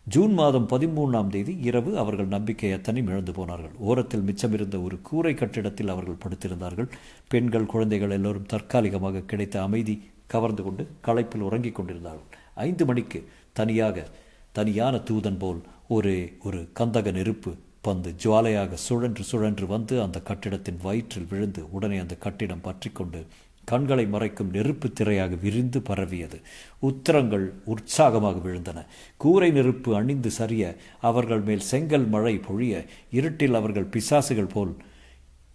ஜூன் 0.07 0.33
மாதம் 0.33 0.67
பதிமூணாம் 0.67 1.27
தேதி 1.27 1.57
இரவு 1.59 1.97
அவர்கள் 1.97 2.27
நம்பிக்கை 2.27 2.71
அத்தனை 2.71 3.03
இழந்து 3.03 3.31
போனார்கள். 3.31 3.71
ஓரத்தில் 3.79 4.25
மிச்சமிருந்த 4.27 4.83
ஒரு 4.83 5.01
கூரை 5.01 5.33
கட்டிடத்தில் 5.33 5.87
அவர்கள் 5.87 6.21
படுத்திருந்தார்கள். 6.23 6.89
பெண்கள் 7.27 7.65
குழந்தைகள் 7.65 8.09
எல்லோரும் 8.09 8.45
தற்காலிகமாக 8.45 9.19
கிடைத்த 9.21 9.61
அமைதி 9.61 9.95
கவர்ந்து 10.27 10.63
கொண்டு 10.63 10.87
களைப்பில் 11.07 11.47
உறங்கிக் 11.49 11.75
கொண்டிருந்தார்கள். 11.75 12.29
ஐந்து 12.55 12.85
மணிக்கு 12.85 13.27
தனியாக 13.53 14.07
தனியான 14.51 14.95
தூதன் 14.97 15.39
போல் 15.39 15.61
ஒரு 15.87 16.13
ஒரு 16.43 16.59
கந்தக 16.79 17.11
நெருப்பு 17.11 17.51
பந்து 17.87 18.09
ஜுவாலையாக 18.23 18.73
சுழன்று 18.87 19.23
சுழன்று 19.23 19.65
வந்து 19.67 19.95
அந்த 20.01 20.19
கட்டிடத்தின் 20.21 20.79
வயிற்றில் 20.83 21.29
விழுந்து 21.29 21.61
உடனே 21.71 21.97
அந்த 21.97 22.15
கட்டிடம் 22.15 22.65
பற்றிக்கொண்டு 22.67 23.21
கண்களை 23.65 24.05
மறைக்கும் 24.05 24.49
நெருப்பு 24.51 24.87
திரையாக 24.87 25.39
விரிந்து 25.41 25.79
பரவியது. 25.81 26.37
உத்தரங்கள் 26.79 27.45
உற்சாகமாக 27.65 28.37
விழுந்தன. 28.45 28.79
கூரை 29.17 29.49
நெருப்பு 29.51 29.95
அணிந்து 29.95 30.31
சரிய 30.31 30.63
அவர்கள் 31.01 31.43
மேல் 31.47 31.63
செங்கல் 31.71 32.07
மழை 32.07 32.35
பொழிய 32.37 32.85
இருட்டில் 33.11 33.53
அவர்கள் 33.53 33.91
பிசாசுகள் 33.95 34.53
போல் 34.53 34.73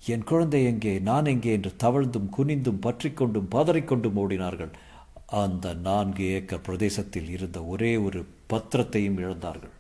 என் 0.07 0.25
குழந்தை 0.25 0.61
எங்கே? 0.65 0.95
நான் 1.11 1.31
எங்கே? 1.33 1.53
என்று 1.53 1.73
தவழ்ந்தும் 1.83 2.31
குனிந்தும் 2.39 2.83
பற்றிக்கொண்டும் 2.83 3.51
பதறிக்கொண்டும் 3.55 4.19
ஓடினார்கள். 4.23 4.73
அந்த 5.27 5.75
நான்கு 5.75 6.25
ஏக்கர் 6.25 6.67
பிரதேசத்தில் 6.67 7.31
இருந்த 7.31 7.59
ஒரே 7.65 7.93
ஒரு 7.97 8.21
பத்திரத்தையும் 8.51 9.19
இழந்தார்கள். 9.19 9.75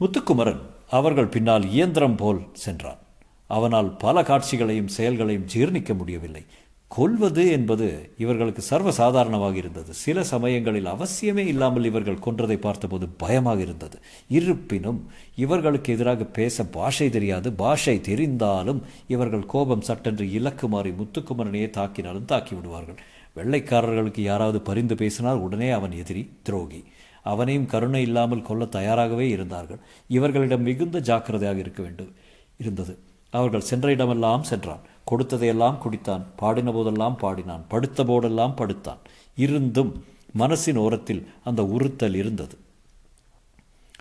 முத்துக்குமரன் 0.00 0.60
அவர்கள் 0.88 1.26
பின்னால் 1.26 1.64
இயந்திரம் 1.70 2.16
போல் 2.16 2.40
சென்றான். 2.52 2.98
அவனால் 3.46 3.96
பல 3.96 4.22
காட்சிகளையும் 4.22 4.88
செயல்களையும் 4.88 5.46
ஜீர்ணிக்க 5.54 5.94
முடியவில்லை. 5.96 6.42
கொல்வது 6.88 7.50
என்பது 7.50 7.86
இவர்களுக்கு 8.18 8.62
சர்வசாதாரணமாக 8.70 9.54
இருந்தது. 9.54 9.92
சில 9.92 10.24
சமயங்களில் 10.24 10.86
அவசியமே 10.86 11.44
இல்லாமல் 11.46 11.84
இவர்கள் 11.84 12.22
கொன்றதை 12.26 12.56
பார்த்தபோது 12.58 13.08
பயமாக 13.08 13.60
இருந்தது. 13.60 13.98
இருப்பினும் 14.28 15.00
இவர்களுக்கு 15.36 15.92
எதிராக 15.92 16.24
பேச 16.24 16.64
பாஷை 16.64 17.10
தெரியாது. 17.10 17.52
பாஷை 17.52 17.96
தெரிந்தாலும் 17.98 18.80
இவர்கள் 19.08 19.46
கோபம் 19.46 19.80
சட்டென்று 19.80 20.30
இலக்கு 20.30 20.68
மாறி 20.68 20.90
முத்துக்குமரனையே 20.90 21.68
தாக்கினாலும் 21.78 22.24
தாக்கி 22.24 22.54
விடுவார்கள் 22.54 23.00
வெள்ளைக்காரர்களுக்கு 23.36 24.20
யாராவது 24.20 24.60
பரிந்து 24.60 24.94
பேசினால் 24.94 25.36
உடனே 25.36 25.70
அவன் 25.70 25.92
எதிரி 25.92 26.22
துரோகி. 26.42 26.84
அவனையும் 27.22 27.66
கருணை 27.66 28.02
இல்லாமல் 28.02 28.42
கொல்ல 28.42 28.64
தயாராகவே 28.64 29.28
இருந்தார்கள். 29.28 29.78
இவர்களிடம் 30.08 30.62
மிகுந்த 30.62 30.98
ஜாக்கிரதையாக 30.98 31.58
இருக்க 31.58 31.82
வேண்டும். 31.82 32.14
இருந்தது. 32.58 32.98
அவர்கள் 33.30 33.60
சென்ற 33.60 33.90
இடமெல்லாம் 33.90 34.42
சென்றான். 34.42 34.80
கொடுத்ததையெல்லாம் 35.10 35.78
குடித்தான். 35.78 36.22
பாடின 36.36 36.72
போதெல்லாம் 36.72 37.16
பாடினான். 37.16 37.64
படுத்த 37.68 38.04
போதெல்லாம் 38.04 38.54
படுத்தான். 38.54 38.98
இருந்தும் 39.36 40.04
மனசின் 40.38 40.76
ஓரத்தில் 40.76 41.26
அந்த 41.44 41.64
உறுத்தல் 41.64 42.14
இருந்தது. 42.14 42.56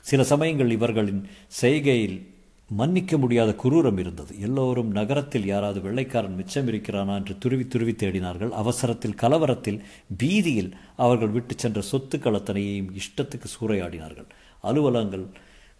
சில 0.01 0.23
சமயங்கள் 0.23 0.71
இவர்களின் 0.71 1.27
செய்கையில் 1.61 2.35
மன்னிக்க 2.69 3.17
முடியாத 3.17 3.55
குரூரம் 3.63 3.99
இருந்தது. 3.99 4.39
எல்லோரும் 4.39 4.91
நகரத்தில் 4.91 5.45
யாராவது 5.45 5.81
வெள்ளைக்காரன் 5.81 6.35
மிச்சம் 6.35 6.67
இருக்கிறானா 6.67 7.15
என்று 7.15 7.37
துருவி 7.37 7.67
துருவி 7.67 7.91
தேடினார்கள். 7.91 8.49
அவசரத்தில் 8.49 9.15
கலவரத்தில் 9.15 9.81
பீதியில் 10.17 10.71
அவர்கள் 10.95 11.27
விட்டு 11.27 11.53
சென்ற 11.57 11.81
சொத்துக்கள் 11.91 12.33
அத்தனையையும் 12.33 12.93
இஷ்டத்துக்கு 12.93 13.49
சூறையாடினார்கள். 13.59 14.27
அலுவலகங்கள் 14.61 15.25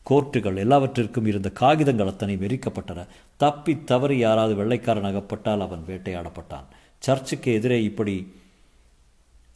கோர்ட்டுகள் 0.10 0.58
எல்லாவற்றிற்கும் 0.58 1.26
இருந்த 1.26 1.50
காகிதங்கள் 1.50 2.08
அத்தனை 2.08 2.36
எரிக்கப்பட்டன 2.38 3.08
தப்பி 3.38 3.84
தவறி 3.84 4.18
யாராவது 4.18 4.56
வெள்ளைக்காரன் 4.56 5.04
அகப்பட்டால் 5.04 5.62
அவன் 5.62 5.84
வேட்டையாடப்பட்டான். 5.88 6.68
சர்ச்சுக்கு 7.00 7.54
எதிரே 7.54 7.84
இப்படி 7.84 8.28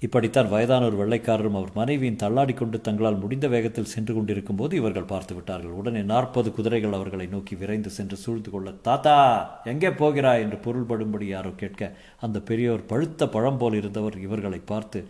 இப்படித்தான் 0.05 0.49
வயதான 0.51 0.85
ஒரு 0.89 0.97
வெள்ளைக்காரரும் 0.99 1.57
அவர் 1.59 1.73
மனைவியின் 1.79 2.19
தள்ளாடி 2.21 2.53
கொண்டு 2.53 2.77
தங்களால் 2.85 3.19
முடிந்த 3.23 3.47
வேகத்தில் 3.53 3.91
சென்று 3.91 4.13
கொண்டிருக்கும் 4.13 4.59
போது 4.61 4.73
இவர்கள் 4.79 5.09
பார்த்து 5.11 5.33
விட்டார்கள். 5.35 5.75
உடனே 5.79 6.01
நாற்பது 6.11 6.49
குதிரைகள் 6.57 6.95
அவர்களை 6.97 7.25
நோக்கி 7.33 7.55
விரைந்து 7.55 7.89
சென்று 7.97 8.17
சூழ்ந்து 8.23 8.51
கொள்ள 8.51 8.71
தாத்தா 8.87 9.15
எங்கே 9.71 9.91
போகிறாய்? 10.01 10.43
என்று 10.45 10.57
பொருள்படும்படி 10.65 11.27
யாரோ 11.33 11.51
கேட்க 11.61 11.91
அந்த 12.27 12.39
பெரியவர் 12.49 12.89
பழுத்த 12.91 13.27
பழம் 13.35 13.59
போல் 13.63 13.77
இருந்தவர் 13.81 14.17
இவர்களை 14.27 14.61
பார்த்து 14.71 15.01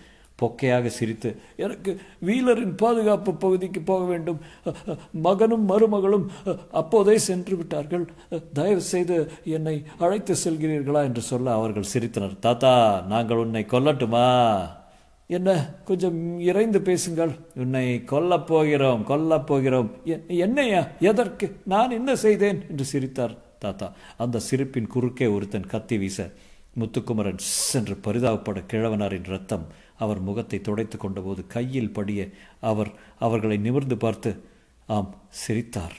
பொக்கையாக 0.42 0.92
சிரித்து 0.98 1.30
எனக்கு 1.64 1.92
வீலரின் 2.28 2.76
பாதுகாப்பு 2.76 3.32
பகுதிக்கு 3.46 3.82
போக 3.90 4.04
வேண்டும். 4.12 4.40
மகனும் 5.26 5.66
மருமகளும் 5.72 6.26
அப்போதே 6.82 7.16
சென்று 7.30 7.56
விட்டார்கள். 7.58 8.06
தயவு 8.60 8.84
செய்து 8.92 9.18
என்னை 9.58 9.76
அழைத்து 10.04 10.36
செல்கிறீர்களா? 10.46 11.04
என்று 11.12 11.24
சொல்ல 11.32 11.54
அவர்கள் 11.54 11.92
சிரித்தனர். 11.94 12.38
தாத்தா 12.50 12.76
நாங்கள் 13.16 13.44
உன்னை 13.46 13.66
கொல்லட்டுமா? 13.76 14.28
என்ன? 15.32 15.52
கொஞ்சம் 15.86 16.40
இறைந்து 16.40 16.82
பேசுங்கள். 16.82 17.32
உன்னை 17.56 18.04
கொல்லப் 18.06 18.46
போகிறோம் 18.46 19.06
கொல்லப் 19.08 19.46
போகிறோம். 19.46 19.90
என்னையா? 20.28 20.88
எதற்கு? 21.00 21.46
நான் 21.66 21.92
என்ன 21.92 22.16
செய்தேன்? 22.16 22.60
என்று 22.70 22.86
சிரித்தார் 22.86 23.36
தாத்தா. 23.60 23.94
அந்த 24.18 24.40
சிரிப்பின் 24.40 24.88
குறுக்கே 24.88 25.28
ஒருத்தன் 25.28 25.72
கத்தி 25.74 25.98
வீச 25.98 26.32
முத்துக்குமரன் 26.80 27.40
என்று 27.74 27.96
பரிதாபப்பட 27.96 28.60
கிழவனாரின் 28.68 29.24
ரத்தம் 29.24 29.66
அவர் 29.98 30.20
முகத்தை 30.20 30.62
துடைத்து 30.62 30.98
கொண்டபோது 30.98 31.48
கையில் 31.48 31.94
படிய 31.94 32.28
அவர் 32.60 32.92
அவர்களை 33.20 33.58
நிமிர்ந்து 33.58 33.98
பார்த்து 33.98 34.32
ஆம் 34.88 35.16
சிரித்தார். 35.30 35.98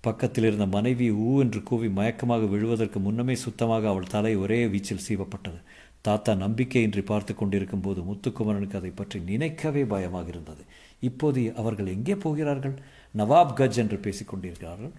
பக்கத்தில் 0.00 0.44
இருந்த 0.44 0.66
மனைவி 0.66 1.10
ஊ 1.10 1.38
என்று 1.38 1.62
கூவி 1.62 1.88
மயக்கமாக 1.88 2.46
விழுவதற்கு 2.46 2.98
முன்னமே 2.98 3.34
சுத்தமாக 3.34 3.88
அவள் 3.88 4.12
தலை 4.14 4.36
ஒரே 4.36 4.66
வீச்சில் 4.66 5.04
சீவப்பட்டது. 5.08 5.60
தாத்தா 6.02 6.32
நம்பிக்கையின்றி 6.44 7.02
பார்த்து 7.04 7.32
கொண்டிருக்கும் 7.34 7.80
போது 7.80 8.00
முத்துக்குமரனுக்கு 8.08 8.76
அதை 8.80 8.90
பற்றி 9.00 9.18
நினைக்கவே 9.30 9.82
பயமாக 9.84 10.28
இருந்தது. 10.28 10.62
இப்போது 11.08 11.40
அவர்கள் 11.60 11.92
எங்கே 11.96 12.14
போகிறார்கள்? 12.24 12.74
நவாப் 13.16 13.56
கஜ் 13.58 13.80
என்று 13.82 13.98
பேசிக்கொண்டிருக்கிறார்கள் 14.04 14.94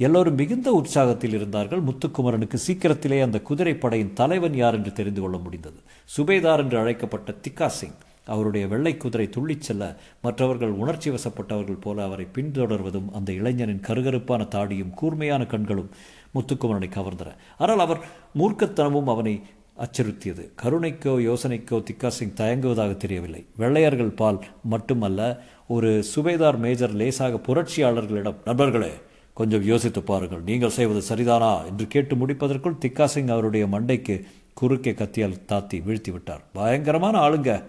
எல்லோரும் 0.00 0.38
மிகுந்த 0.40 0.68
உற்சாகத்தில் 0.78 1.34
இருந்தார்கள். 1.38 1.82
முத்துக்குமரனுக்கு 1.88 2.58
சீக்கிரத்திலே 2.66 3.18
அந்த 3.20 3.38
குதிரைப்படையின் 3.48 4.12
தலைவன் 4.12 4.54
யார் 4.54 4.74
என்று 4.74 4.92
தெரிந்து 4.92 5.20
கொள்ள 5.20 5.38
முடிந்தது. 5.38 5.80
சுபேதார் 6.16 6.62
என்று 6.64 6.78
அழைக்கப்பட்ட 6.78 7.34
திக்கா 7.46 7.68
சிங் 7.78 7.98
அவருடைய 8.24 8.64
வெள்ளை 8.66 8.94
குதிரை 8.96 9.26
துள்ளிச் 9.36 9.66
செல்ல 9.66 9.84
மற்றவர்கள் 10.22 10.72
உணர்ச்சி 10.82 11.10
வசப்பட்டவர்கள் 11.10 11.80
போல 11.80 12.04
அவரை 12.04 12.26
பின்தொடர்வதும் 12.34 13.08
அந்த 13.18 13.30
இளைஞனின் 13.32 13.86
கருகருப்பான 13.88 14.42
தாடியும் 14.54 14.94
கூர்மையான 14.94 15.46
கண்களும் 15.46 15.90
முத்துக்குமரனை 16.34 16.90
கவர்ந்தன. 16.96 17.30
ஆனால் 17.58 17.78
அவர் 17.78 18.02
மூர்க்கத்தனமும் 18.38 19.10
அவனை 19.14 19.34
அச்சுறுத்தியது. 19.80 20.50
கருணைக்கோ 20.62 21.12
யோசனைக்கோ 21.28 21.82
திக்கா 21.82 22.08
சிங் 22.08 22.34
தயங்குவதாக 22.34 22.96
தெரியவில்லை. 22.96 23.46
வெள்ளையர்கள் 23.56 24.10
பால் 24.10 24.44
மட்டுமல்ல 24.62 25.42
ஒரு 25.68 26.04
சுபேதார் 26.14 26.58
மேஜர் 26.58 26.94
லேசாக 26.94 27.40
புரட்சியாளர்களிடம் 27.46 28.34
நண்பர்களே 28.44 28.90
கொஞ்சம் 29.32 29.62
யோசித்து 29.62 30.02
பாருங்கள். 30.02 30.42
நீங்கள் 30.42 30.70
செய்வது 30.70 31.02
சரிதானா? 31.08 31.66
என்று 31.66 31.86
கேட்டு 31.86 32.14
முடிப்பதற்குள் 32.16 32.80
திக்கா 32.86 33.04
சிங் 33.04 33.28
அவருடைய 33.28 33.66
மண்டைக்கு 33.66 34.24
குறுக்கே 34.54 34.92
கத்தியால் 34.92 35.44
தாத்தி 35.44 35.78
வீழ்த்தி 35.78 36.12
விட்டார். 36.12 36.42
பயங்கரமான 36.52 37.18
ஆளுங்க 37.18 37.62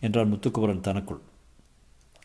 என்றான் 0.00 0.28
முத்துக்குமரன் 0.28 0.80
தனக்குள். 0.80 1.20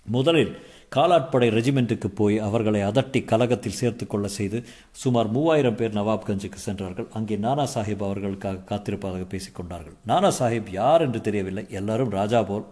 முதலில் 0.06 0.58
காலாட்படை 0.90 1.50
ரெஜிமெண்ட்டுக்கு 1.50 2.08
போய் 2.08 2.40
அவர்களை 2.40 2.82
அதட்டி 2.82 3.26
கலகத்தில் 3.26 3.72
சேர்த்து 3.72 4.08
கொள்ள 4.08 4.28
செய்து 4.28 4.64
சுமார் 4.92 5.28
மூவாயிரம் 5.28 5.76
பேர் 5.76 5.94
நவாப்கஞ்சுக்கு 5.94 6.56
சென்றார்கள். 6.56 7.08
அங்கே 7.14 7.36
நானா 7.36 7.68
சாஹிப் 7.74 8.04
அவர்களுக்காக 8.04 8.76
காத்திருப்பதாக 8.76 9.26
பேசிக்கொண்டார்கள் 9.26 9.96
நானா 10.06 10.32
சாஹிப் 10.40 10.70
யார் 10.72 11.02
என்று 11.02 11.22
தெரியவில்லை. 11.22 11.66
எல்லாரும் 11.70 12.10
ராஜா 12.10 12.44
போல். 12.44 12.66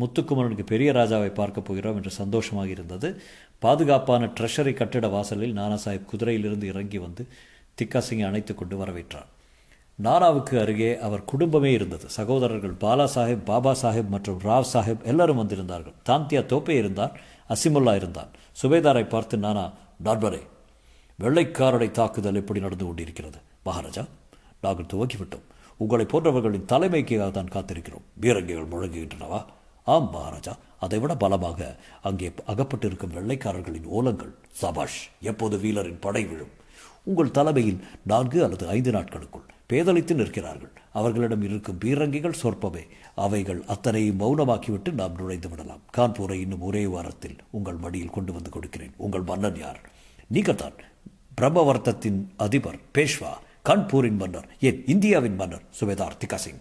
முத்துக்குமரனுக்கு 0.00 0.62
பெரிய 0.62 0.92
ராஜாவை 0.92 1.34
பார்க்கப் 1.34 1.64
போகிறோம் 1.64 1.96
என்று 1.96 2.10
சந்தோஷமாக 2.10 2.68
இருந்தது. 2.68 3.20
பாதுகாப்பான 3.58 4.30
ட்ரெஷரி 4.40 4.74
கட்டிட 4.74 5.08
வாசலில் 5.08 5.52
நானா 5.52 5.78
சாஹிப் 5.84 6.06
குதிரையிலிருந்து 6.12 6.62
இறங்கி 6.62 6.98
வந்து 6.98 7.26
திக்கா 7.82 8.02
சிங்கை 8.10 8.26
அணைத்து 8.26 8.54
கொண்டு 8.54 8.78
வரவேற்றார். 8.78 9.34
நானாவுக்கு 10.02 10.60
அருகே 10.60 10.98
அவர் 10.98 11.24
குடும்பமே 11.24 11.72
இருந்தது. 11.72 12.08
சகோதரர்கள் 12.08 12.74
பாலா 12.80 13.08
சாஹிப் 13.14 13.44
பாபா 13.44 13.74
சாஹிப் 13.82 14.08
மற்றும் 14.08 14.38
ராவ் 14.38 14.64
சாஹிப் 14.72 15.02
எல்லாரும் 15.02 15.38
வந்திருந்தார்கள். 15.38 15.94
தாந்தியா 16.08 16.42
தோப்பே 16.42 16.68
இருந்தார் 16.68 17.20
அசிமுல்லா 17.48 17.94
இருந்தான் 17.94 18.28
சுபேதாரை 18.62 19.08
பார்த்து 19.08 19.38
நானா 19.38 19.72
டார்பரே 20.04 20.40
வெள்ளைக்காரடை 21.20 21.90
தாக்குதல் 21.90 22.34
எப்படி 22.34 22.60
நடந்து 22.60 22.84
கொண்டிருக்கிறது? 22.84 23.38
மகாராஜா 23.64 24.04
நாங்கள் 24.60 24.84
துவக்கிவிட்டோம். 24.84 25.46
உங்களை 25.76 26.04
போன்றவர்களின் 26.04 26.68
தலைமைக்காக 26.72 27.30
தான் 27.30 27.52
காத்திருக்கிறோம். 27.52 28.04
பீரங்கிகள் 28.20 28.68
முழங்குகின்றனவா? 28.68 29.44
ஆம் 29.84 30.10
மகாராஜா. 30.10 30.56
அதைவிட 30.80 31.16
பலமாக 31.16 31.76
அங்கே 32.02 32.32
அகப்பட்டிருக்கும் 32.46 33.14
வெள்ளைக்காரர்களின் 33.14 33.88
ஓலங்கள் 33.96 34.32
சபாஷ் 34.50 35.10
எப்போது 35.20 35.58
வீலரின் 35.58 36.00
படை 36.00 36.24
விழும்? 36.24 36.54
உங்கள் 37.02 37.30
தலைமையில் 37.30 37.84
நான்கு 38.02 38.44
அல்லது 38.44 38.68
ஐந்து 38.68 38.90
நாட்களுக்குள். 38.90 39.54
பேதலித்து 39.72 40.14
நிற்கிறார்கள். 40.14 40.72
அவர்களிடம் 40.92 41.42
இருக்கும் 41.42 41.78
பீரங்கிகள் 41.78 42.38
சொற்பமே. 42.42 42.86
அவைகள் 43.14 43.62
அத்தனையும் 43.66 44.20
மௌனமாக்கிவிட்டு 44.20 44.92
நாம் 44.92 45.14
நுழைந்து 45.14 45.48
விடலாம். 45.48 45.80
கான்பூரை 45.96 46.32
இன்னும் 46.32 46.60
ஒரே 46.60 46.86
வாரத்தில் 46.86 47.36
உங்கள் 47.50 47.76
மடியில் 47.76 48.10
கொண்டு 48.10 48.32
வந்து 48.32 48.50
கொடுக்கிறேன். 48.50 48.92
உங்கள் 48.96 49.22
மன்னன் 49.22 49.56
யார்? 49.56 49.80
நீங்கள் 50.26 50.54
தான் 50.54 50.72
பிரம்மவர்த்தத்தின் 51.40 52.26
அதிபர் 52.36 52.78
பேஷ்வா 52.94 53.32
கான்பூரின் 53.64 54.16
மன்னர் 54.16 54.48
ஏன் 54.60 54.86
இந்தியாவின் 54.86 55.34
மன்னர் 55.34 55.62
சுபேதார் 55.80 56.18
திகாசிங். 56.26 56.60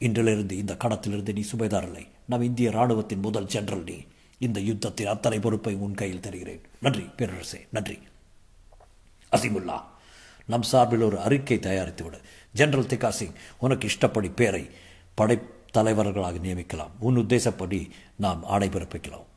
இன்றிலிருந்து 0.00 0.52
இந்த 0.52 0.76
கடத்திலிருந்து 0.76 1.32
நீ 1.32 1.44
சுபேதார் 1.52 1.82
இல்லை. 1.82 2.06
நம் 2.26 2.42
இந்திய 2.42 2.70
ராணுவத்தின் 2.70 3.20
முதல் 3.20 3.46
ஜெனரல் 3.46 3.82
நீ. 3.82 3.96
இந்த 4.38 4.60
யுத்தத்தின் 4.60 5.04
அத்தனை 5.04 5.38
பொறுப்பை 5.38 5.74
உன் 5.74 5.94
கையில் 5.94 6.20
தருகிறேன். 6.20 6.60
நன்றி 6.80 7.02
பேரரசே 7.16 7.66
நன்றி. 7.70 7.98
அசிமுல்லா. 9.36 9.82
நம் 10.46 10.62
சார்பில் 10.62 11.00
ஒரு 11.00 11.20
அறிக்கை 11.20 11.58
தயாரித்து 11.58 12.04
விடு. 12.04 12.20
ஜெனரல் 12.52 12.86
திகா 12.86 13.08
சிங் 13.08 13.32
உனக்கு 13.58 13.88
இஷ்டப்படி 13.88 14.28
பேரை 14.28 14.70
படை 15.14 15.38
தலைவர்களாக 15.70 16.38
நியமிக்கலாம். 16.38 16.90
உன் 16.98 17.16
உத்தேசப்படி 17.16 17.90
நாம் 18.16 18.44
ஆணை 18.44 18.68
பிறப்பிக்கலாம் 18.68 19.28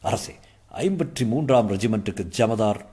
அரசே 0.00 0.34
ஐம்பத்தி 0.72 1.26
மூன்றாம் 1.26 1.70
ரெஜிமெண்ட்டுக்கு 1.70 2.30
ஜமதார் 2.36 2.84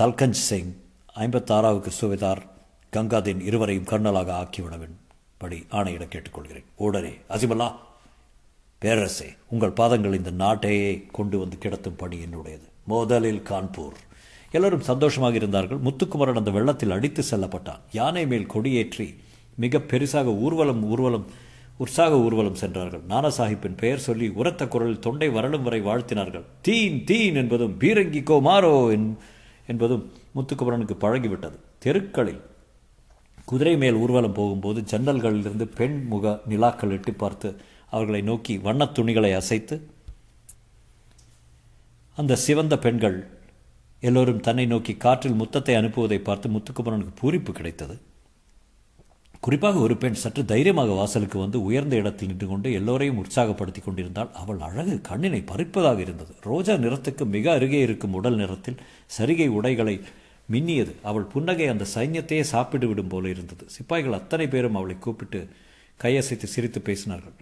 தல்கஞ்ச் 0.00 0.30
சிங் 0.30 0.76
ஐம்பத்தாறாவுக்கு 1.16 1.90
சுவேதார் 2.00 2.48
கங்காதீன் 2.92 3.40
இருவரையும் 3.40 3.84
கர்னலாக 3.84 4.32
ஆக்கிவிடவின் 4.32 4.96
படி 5.38 5.66
ஆணையிட 5.70 6.08
கேட்டுக்கொள்கிறேன். 6.08 6.64
உடனே 6.76 7.12
அசிமல்லா 7.28 7.74
பேரரசே 8.80 9.36
உங்கள் 9.50 9.70
பாதங்கள் 9.70 10.16
இந்த 10.16 10.30
நாட்டையே 10.30 11.06
கொண்டு 11.12 11.38
வந்து 11.38 11.56
கிடத்தும் 11.56 11.96
பணி 11.96 12.18
என்னுடையது. 12.18 12.68
முதலில் 12.86 13.42
கான்பூர் 13.48 13.96
எல்லோரும் 14.50 14.80
சந்தோஷமாக 14.80 15.34
இருந்தார்கள். 15.34 15.78
முத்துக்குமரன் 15.78 16.36
அந்த 16.36 16.50
வெள்ளத்தில் 16.50 16.90
அடித்து 16.90 17.22
செல்லப்பட்டான். 17.30 17.80
யானை 17.92 18.26
மேல் 18.26 18.50
கொடியேற்றி 18.50 19.14
மிக 19.56 19.78
பெருசாக 19.78 20.24
ஊர்வலம் 20.24 20.84
ஊர்வலம் 20.84 21.26
உற்சாக 21.76 22.18
ஊர்வலம் 22.18 22.54
சென்றார்கள். 22.54 23.00
நானாசாஹிப்பின் 23.08 23.76
பெயர் 23.76 23.98
சொல்லி 23.98 24.28
உரத்த 24.28 24.68
குரலில் 24.68 24.98
தொண்டை 24.98 25.28
வரலும் 25.28 25.62
வரை 25.62 25.80
வாழ்த்தினார்கள். 25.80 26.44
தீன் 26.62 27.04
தீன் 27.04 27.34
என்பதும் 27.34 27.76
பீரங்கி 27.80 28.22
கோமாரோ 28.22 28.74
என்பதும் 29.66 30.12
முத்துக்குமரனுக்கு 30.34 30.96
பழகிவிட்டது. 31.00 31.58
தெருக்களில் 31.78 32.40
குதிரை 33.44 33.76
மேல் 33.76 33.94
ஊர்வலம் 33.94 34.32
போகும்போது 34.32 34.80
ஜன்னல்களிலிருந்து 34.90 35.64
பெண் 35.64 36.06
முக 36.08 36.40
நிலாக்கள் 36.48 36.90
எட்டி 36.90 37.12
பார்த்து 37.12 37.56
அவர்களை 37.90 38.22
நோக்கி 38.22 38.58
வண்ணத் 38.58 38.94
துணிகளை 38.94 39.32
அசைத்து 39.32 39.76
அந்த 42.16 42.36
சிவந்த 42.36 42.78
பெண்கள் 42.78 43.16
எல்லோரும் 44.00 44.40
தன்னை 44.40 44.66
நோக்கி 44.66 44.96
காற்றில் 44.96 45.40
முத்தத்தை 45.40 45.72
அனுப்புவதை 45.78 46.18
பார்த்து 46.18 46.48
முத்துக்குமரனுக்கு 46.48 47.12
பூரிப்பு 47.22 47.52
கிடைத்தது. 47.52 47.98
குறிப்பாக 49.40 49.78
ஒரு 49.78 49.96
பெண் 49.96 50.12
சற்று 50.12 50.44
தைரியமாக 50.44 50.92
வாசலுக்கு 50.92 51.38
வந்து 51.38 51.62
உயர்ந்த 51.62 51.96
இடத்தில் 51.96 52.28
நின்று 52.28 52.46
கொண்டு 52.46 52.72
எல்லோரையும் 52.72 53.24
உற்சாகப்படுத்தி 53.24 53.82
கொண்டிருந்தால் 53.84 54.32
அவள் 54.32 54.58
அழகு 54.58 55.00
கண்ணினை 55.08 55.42
பறிப்பதாக 55.46 55.98
இருந்தது. 55.98 56.34
ரோஜா 56.40 56.74
நிறத்துக்கு 56.74 57.24
மிக 57.24 57.52
அருகே 57.52 57.80
இருக்கும் 57.80 58.12
உடல் 58.12 58.36
நிறத்தில் 58.36 58.76
சரிகை 59.18 59.48
உடைகளை 59.48 60.00
மின்னியது. 60.52 60.92
அவள் 61.02 61.22
புன்னகை 61.22 61.66
அந்த 61.66 61.84
சைன்யத்தையே 61.94 62.40
சாப்பிட்டு 62.40 62.88
விடும் 62.88 63.08
போல 63.08 63.28
இருந்தது. 63.28 63.64
சிப்பாய்கள் 63.68 64.12
அத்தனை 64.12 64.48
பேரும் 64.48 64.74
அவளை 64.74 64.98
கூப்பிட்டு 64.98 65.48
கையசைத்து 66.02 66.44
சிரித்து 66.44 66.80
பேசினார்கள். 66.84 67.38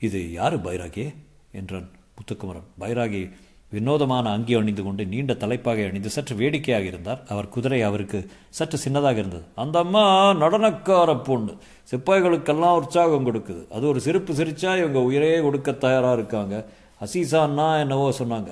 இது 0.00 0.32
யாரு 0.32 0.56
பைராகே? 0.56 1.14
என்றான் 1.52 1.90
முத்துக்குமரன். 2.16 2.68
பைராகி 2.80 3.30
வினோதமான 3.74 4.30
அங்கி 4.30 4.54
அணிந்து 4.54 4.82
கொண்டு 4.82 5.06
நீண்ட 5.06 5.32
தலைப்பாகை 5.34 5.82
அணிந்து 5.88 6.10
சற்று 6.14 6.34
வேடிக்கையாக 6.36 6.84
இருந்தார். 6.84 7.20
அவர் 7.32 7.48
குதிரை 7.48 7.82
அவருக்கு 7.82 8.18
சற்று 8.58 8.78
சின்னதாக 8.84 9.20
இருந்தது. 9.22 9.44
அந்த 9.54 9.78
அம்மா 9.78 10.02
நடனக்கார 10.42 11.22
பொண்ணு. 11.28 11.52
சிப்பாய்களுக்கெல்லாம் 11.90 12.78
உற்சாகம் 12.80 13.26
கொடுக்குது. 13.28 13.62
அது 13.76 13.86
ஒரு 13.86 14.00
சிரிப்பு 14.00 14.34
சிரிச்சா 14.34 14.72
இவங்க 14.80 15.00
உயிரே 15.00 15.40
கொடுக்க 15.46 15.72
தயாராக 15.72 16.18
இருக்காங்க. 16.18 16.56
அசீசான்னா 17.04 17.68
என்னவோ 17.84 18.08
சொன்னாங்க. 18.20 18.50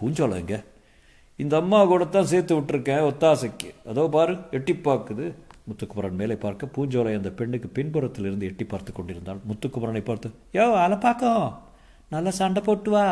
பூஞ்சோலை 0.00 0.36
எங்க? 0.42 0.56
இந்த 1.42 1.56
அம்மா 1.56 1.84
கூட 1.84 2.04
தான் 2.04 2.30
சேர்த்து 2.32 2.56
விட்டுருக்கேன் 2.56 3.04
ஒத்தாசைக்கு. 3.10 3.68
அதோ 3.90 4.08
பாரு 4.16 4.34
எட்டி 4.50 4.72
பார்க்குது. 4.72 5.26
முத்துக்குமரன் 5.68 6.18
மேலே 6.20 6.34
பார்க்க 6.34 6.74
பூஞ்சோலை 6.76 7.12
அந்த 7.18 7.30
பெண்ணுக்கு 7.38 7.68
பின்புறத்தில் 7.68 8.24
இருந்து 8.24 8.46
எட்டி 8.46 8.64
பார்த்து 8.64 8.92
கொண்டிருந்தாள். 8.92 9.40
முத்துக்குமரனை 9.48 10.02
பார்த்து 10.04 10.30
யோ 10.56 10.66
அலப்பாக்கம் 10.86 11.46
நல்லா 12.08 12.30
சண்டை 12.40 12.62
போட்டு 12.66 12.90
வா. 12.90 13.06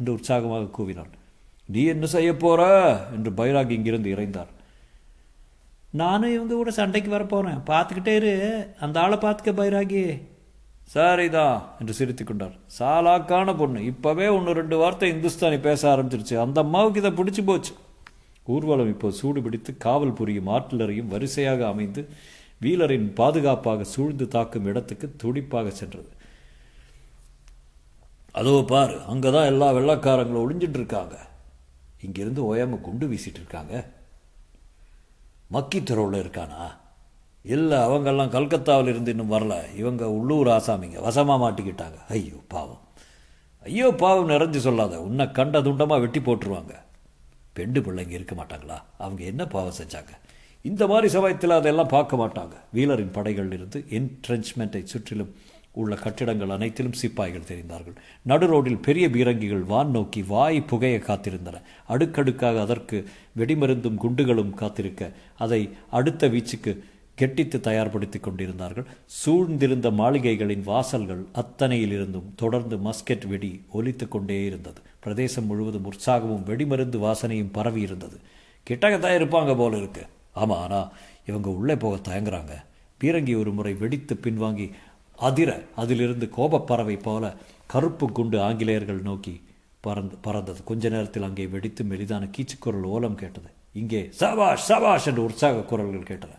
என்று 0.00 0.12
உற்சாகமாக 0.18 0.72
கூவினாள் 0.76 1.12
நீ 1.74 1.82
என்ன 1.92 2.06
செய்ய 2.14 2.30
போற? 2.36 2.62
என்று 3.14 3.30
பைராகி 3.30 3.70
இங்கிருந்து 3.70 4.08
இறைந்தார். 4.14 4.50
நானும் 6.00 6.32
இவங்க 6.34 6.54
கூட 6.54 6.70
சண்டைக்கு 6.70 7.10
வர 7.10 7.24
பார்த்துக்கிட்டே 7.68 8.14
இரு. 8.20 8.32
அந்த 8.84 8.96
ஆளை 9.00 9.16
பார்த்துக்க 9.18 9.52
பைராகி. 9.60 10.02
சரிதான் 10.94 11.58
என்று 11.80 11.92
சிரித்து 11.98 12.24
கொண்டார். 12.24 12.54
சாலாக்கான 12.78 13.54
பொண்ணு. 13.58 13.80
இப்போவே 13.90 14.26
ஒன்று 14.36 14.56
ரெண்டு 14.60 14.76
வார்த்தை 14.76 15.08
இந்துஸ்தானி 15.12 15.58
பேச 15.68 15.82
ஆரம்பிச்சிருச்சு. 15.92 16.36
அந்த 16.44 16.60
அம்மாவுக்கு 16.64 17.00
இதை 17.02 17.12
பிடிச்சி 17.18 17.44
போச்சு. 17.44 17.72
ஊர்வலம் 18.54 18.92
இப்போ 18.94 19.10
சூடு 19.20 19.42
பிடித்து 19.42 19.72
காவல் 19.86 20.16
புரியும் 20.20 20.50
ஆட்லரையும் 20.56 21.12
வரிசையாக 21.14 21.66
அமைந்து 21.72 22.02
வீலரின் 22.62 23.08
பாதுகாப்பாக 23.20 23.84
சூழ்ந்து 23.94 24.28
தாக்கும் 24.28 24.68
இடத்துக்கு 24.72 25.06
துடிப்பாக 25.16 25.70
சென்றது. 25.70 26.10
அதோ 28.38 28.52
பார் 28.72 28.94
அங்கே 29.12 29.30
தான் 29.36 29.48
எல்லா 29.52 29.68
வெள்ளக்காரங்களும் 29.76 30.44
ஒளிஞ்சிட்டு 30.44 30.78
இருக்காங்க 30.80 31.16
இங்கிருந்து 32.04 32.42
ஓயாமல் 32.44 32.84
குண்டு 32.86 33.06
வீசிட்டு 33.06 33.40
இருக்காங்க 33.42 33.74
மக்கி 35.54 35.78
தெருவில் 35.82 36.22
இருக்கானா? 36.22 36.60
இல்லை 37.44 37.78
அவங்கெல்லாம் 37.78 38.32
கல்கத்தாவில் 38.34 38.90
இருந்து 38.92 39.10
இன்னும் 39.10 39.32
வரல. 39.32 39.54
இவங்க 39.74 40.04
உள்ளூர் 40.10 40.48
ஆசாமிங்க 40.48 40.98
வசமாக 41.06 41.42
மாட்டிக்கிட்டாங்க. 41.44 41.98
ஐயோ 42.08 42.38
பாவம். 42.48 42.82
ஐயோ 43.66 43.88
பாவம் 44.02 44.30
நிறைஞ்சு 44.30 44.60
சொல்லாத. 44.66 45.00
உன்னை 45.00 45.24
கண்ட 45.38 45.58
துண்டமாக 45.60 46.00
வெட்டி 46.00 46.20
போட்டுருவாங்க. 46.20 46.74
பெண்டு 47.52 47.80
பிள்ளைங்க 47.80 48.14
இருக்க 48.18 48.34
மாட்டாங்களா? 48.34 48.78
அவங்க 48.98 49.22
என்ன 49.24 49.46
பாவம் 49.46 49.78
செஞ்சாங்க? 49.80 50.12
இந்த 50.62 50.86
மாதிரி 50.86 51.08
சமயத்தில் 51.08 51.58
அதெல்லாம் 51.58 51.92
பார்க்க 51.96 52.22
மாட்டாங்க. 52.22 52.54
வீலரின் 52.74 53.14
படைகள் 53.18 53.52
இருந்து 53.52 53.84
என்ட்ரென்ச்மெண்ட்டை 53.98 54.82
சுற்றிலும் 54.84 55.34
உள்ள 55.72 55.94
கட்டிடங்கள் 55.94 56.48
அனைத்திலும் 56.48 56.92
சிப்பாய்கள் 56.92 57.48
தெரிந்தார்கள். 57.48 57.96
நடு 58.22 58.46
ரோடில் 58.46 58.78
பெரிய 58.78 59.08
பீரங்கிகள் 59.08 59.64
வான் 59.64 59.90
நோக்கி 59.90 60.22
வாய் 60.22 60.64
புகைய 60.70 60.98
காத்திருந்தன. 60.98 61.62
அடுக்கடுக்காக 61.86 62.60
அதற்கு 62.60 63.08
வெடிமருந்தும் 63.38 63.94
குண்டுகளும் 63.94 64.54
காத்திருக்க 64.54 65.12
அதை 65.38 65.68
அடுத்த 65.90 66.28
வீச்சுக்கு 66.28 66.84
கெட்டித்து 67.20 67.60
தயார்படுத்தி 67.60 68.20
கொண்டிருந்தார்கள். 68.20 68.86
சூழ்ந்திருந்த 69.06 69.90
மாளிகைகளின் 69.90 70.62
வாசல்கள் 70.62 71.24
அத்தனையிலிருந்தும் 71.34 72.34
தொடர்ந்து 72.36 72.76
மஸ்கெட் 72.76 73.26
வெடி 73.26 73.64
ஒலித்து 73.74 74.08
கொண்டே 74.08 74.44
இருந்தது. 74.44 74.80
பிரதேசம் 75.00 75.44
முழுவதும் 75.44 75.92
உற்சாகமும் 75.92 76.46
வெடிமருந்து 76.46 76.98
வாசனையும் 76.98 77.52
பரவி 77.52 77.80
இருந்தது. 77.80 78.18
கிட்டக்கத்தான் 78.70 79.18
இருப்பாங்க 79.20 79.56
போல 79.56 79.76
இருக்கு. 79.76 80.06
ஆமா 80.34 80.52
ஆனா 80.52 80.90
இவங்க 81.26 81.50
உள்ளே 81.50 81.76
போக 81.76 81.96
தயங்குறாங்க. 81.96 82.50
பீரங்கி 83.04 83.38
ஒரு 83.38 83.52
முறை 83.52 83.74
வெடித்து 83.74 84.18
பின்வாங்கி 84.22 84.70
அதிர 85.20 85.50
அதிலிருந்து 85.76 86.26
கோபப்பறவை 86.36 86.98
போல 87.02 87.34
கருப்பு 87.66 88.12
குண்டு 88.12 88.40
ஆங்கிலேயர்கள் 88.40 89.00
நோக்கி 89.00 89.34
பறந்து 89.80 90.16
பறந்தது. 90.16 90.64
கொஞ்ச 90.64 90.88
நேரத்தில் 90.88 91.22
அங்கே 91.22 91.46
வெடித்து 91.46 91.84
மெலிதான 91.84 92.30
கீச்சுக்குரல் 92.30 92.88
ஓலம் 92.94 93.14
கேட்டது. 93.14 93.50
இங்கே 93.72 94.08
சபாஷ் 94.10 94.64
சபாஷ் 94.64 95.06
என்று 95.06 95.24
உற்சாக 95.24 95.60
குரல்கள் 95.60 96.08
கேட்டன. 96.10 96.36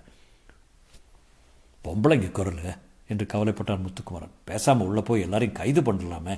பொம்பளைங்க 1.85 2.31
குரல்? 2.31 2.63
என்று 3.07 3.25
கவலைப்பட்டான் 3.33 3.85
முத்துக்குமரன். 3.85 4.35
பேசாமல் 4.43 4.87
உள்ளே 4.87 5.01
போய் 5.01 5.21
எல்லாரையும் 5.21 5.55
கைது 5.55 5.81
பண்ணலாமே. 5.81 6.35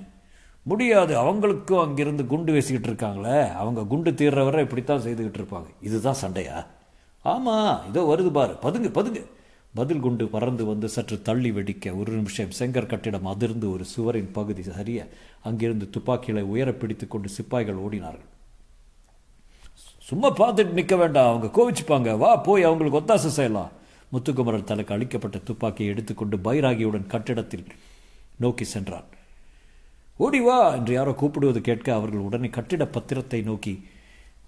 முடியாது 0.66 1.14
அவங்களுக்கும் 1.22 1.82
அங்கிருந்து 1.82 2.26
குண்டு 2.26 2.52
வீசிக்கிட்டு 2.54 2.90
இருக்காங்களே. 2.90 3.40
அவங்க 3.54 3.82
குண்டு 3.84 4.12
தீர்ற 4.12 4.44
வரை 4.44 4.64
இப்படித்தான் 4.64 5.02
செய்துக்கிட்டு 5.02 5.42
இருப்பாங்க. 5.42 5.70
இதுதான் 5.82 6.22
சண்டையா? 6.22 6.66
ஆமாம் 7.22 7.88
இதோ 7.90 8.02
வருது 8.14 8.32
பாரு. 8.32 8.54
பதுங்கு 8.54 8.90
பதுங்கு. 8.90 9.24
பதில் 9.74 10.00
குண்டு 10.00 10.28
பறந்து 10.28 10.66
வந்து 10.66 10.90
சற்று 10.90 11.22
தள்ளி 11.22 11.52
வெடிக்க 11.52 11.98
ஒரு 11.98 12.12
நிமிஷம் 12.12 12.52
செங்கர் 12.60 12.86
கட்டிடம் 12.86 13.26
அதிர்ந்து 13.26 13.72
ஒரு 13.72 13.86
சுவரின் 13.86 14.32
பகுதி 14.32 14.64
சரிய. 14.64 15.08
அங்கிருந்து 15.44 15.90
துப்பாக்கிகளை 15.90 16.44
உயர 16.44 16.72
பிடித்து 16.72 17.08
கொண்டு 17.08 17.30
சிப்பாய்கள் 17.30 17.76
ஓடினார்கள். 17.76 18.30
சும்மா 20.00 20.36
பார்த்துட்டு 20.38 20.78
நிற்க 20.80 20.96
வேண்டாம். 20.96 21.30
அவங்க 21.30 21.48
கோவிச்சுப்பாங்க. 21.58 22.18
வா 22.18 22.36
போய் 22.36 22.64
அவங்களுக்கு 22.64 23.00
ஒத்தாசை 23.00 23.32
செய்யலாம். 23.38 23.72
முத்துக்குமரன் 24.12 24.64
தனக்கு 24.64 24.94
அளிக்கப்பட்ட 24.94 25.38
துப்பாக்கியை 25.38 25.92
எடுத்துக்கொண்டு 25.92 26.38
பைராகியுடன் 26.38 27.08
கட்டிடத்தில் 27.08 27.66
நோக்கி 28.36 28.64
சென்றான். 28.64 29.06
ஓடி 30.18 30.40
வா 30.40 30.76
என்று 30.76 30.94
யாரோ 30.94 31.12
கூப்பிடுவது 31.12 31.62
கேட்க 31.62 31.94
அவர்கள் 31.94 32.20
உடனே 32.20 32.50
கட்டிட 32.50 32.84
பத்திரத்தை 32.86 33.44
நோக்கி 33.44 33.74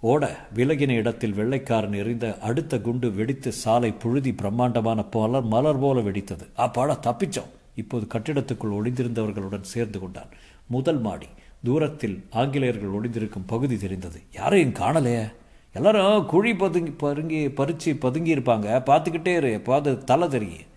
ஓட 0.00 0.24
விலகின 0.54 0.90
இடத்தில் 0.90 1.32
வெள்ளைக்காரன் 1.32 1.92
எறிந்த 1.92 2.38
அடுத்த 2.38 2.80
குண்டு 2.80 3.12
வெடித்து 3.12 3.52
சாலை 3.52 3.92
புழுதி 3.92 4.32
பிரம்மாண்டமான 4.32 5.02
மலர் 5.12 5.42
மலர் 5.42 5.78
போல 5.78 6.00
வெடித்தது. 6.00 6.44
அப்பாட 6.56 6.96
தப்பிச்சோம். 7.06 7.50
இப்போது 7.74 8.06
கட்டிடத்துக்குள் 8.14 8.74
ஒளிந்திருந்தவர்களுடன் 8.78 9.70
சேர்ந்து 9.72 9.98
கொண்டான். 9.98 10.28
முதல் 10.66 11.00
மாடி 11.00 11.26
தூரத்தில் 11.64 12.24
ஆங்கிலேயர்கள் 12.30 12.94
ஒளிந்திருக்கும் 12.98 13.46
பகுதி 13.46 13.76
தெரிந்தது. 13.76 14.20
யாரையும் 14.32 14.74
காணலையே 14.74 15.24
எல்லாரும் 15.72 16.26
குழி 16.26 16.54
பதுங்கி 16.54 16.92
பருங்கி 17.02 17.40
பறித்து 17.54 17.96
பதுங்கி 17.96 18.34
இருப்பாங்க 18.34 18.68
பார்த்துக்கிட்டே 18.90 19.34
இரு. 19.36 19.60
பார்த்து 19.60 20.04
தலை 20.04 20.28
தெரியும் 20.28 20.68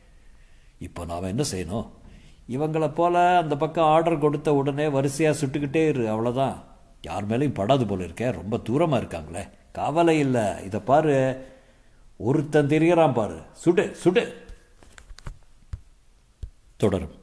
இப்போ 0.79 1.05
நாம் 1.05 1.23
என்ன 1.23 1.43
செய்யணும்? 1.51 1.87
இவங்களை 2.49 2.93
போல 2.93 3.37
அந்த 3.37 3.57
பக்கம் 3.57 3.85
ஆர்டர் 3.85 4.17
கொடுத்த 4.17 4.53
உடனே 4.53 4.87
வரிசையாக 4.87 5.39
சுட்டுக்கிட்டே 5.41 5.87
இரு. 5.87 6.05
அவ்வளோதான் 6.13 6.57
யார் 7.01 7.27
மேலேயும் 7.27 7.53
படாது 7.53 7.87
போல 7.87 8.03
இருக்கேன் 8.03 8.31
ரொம்ப 8.31 8.57
தூரமாக 8.57 9.03
இருக்காங்களே. 9.03 9.49
கவலை 9.71 10.19
இல்லை. 10.19 10.63
இதை 10.63 10.79
பாரு. 10.79 11.47
ஒருத்தன் 12.17 12.67
தெரிகிறான் 12.67 13.13
பாரு. 13.13 13.41
சுடு 13.53 13.95
சுடு. 13.95 14.45
தொடரும். 16.77 17.18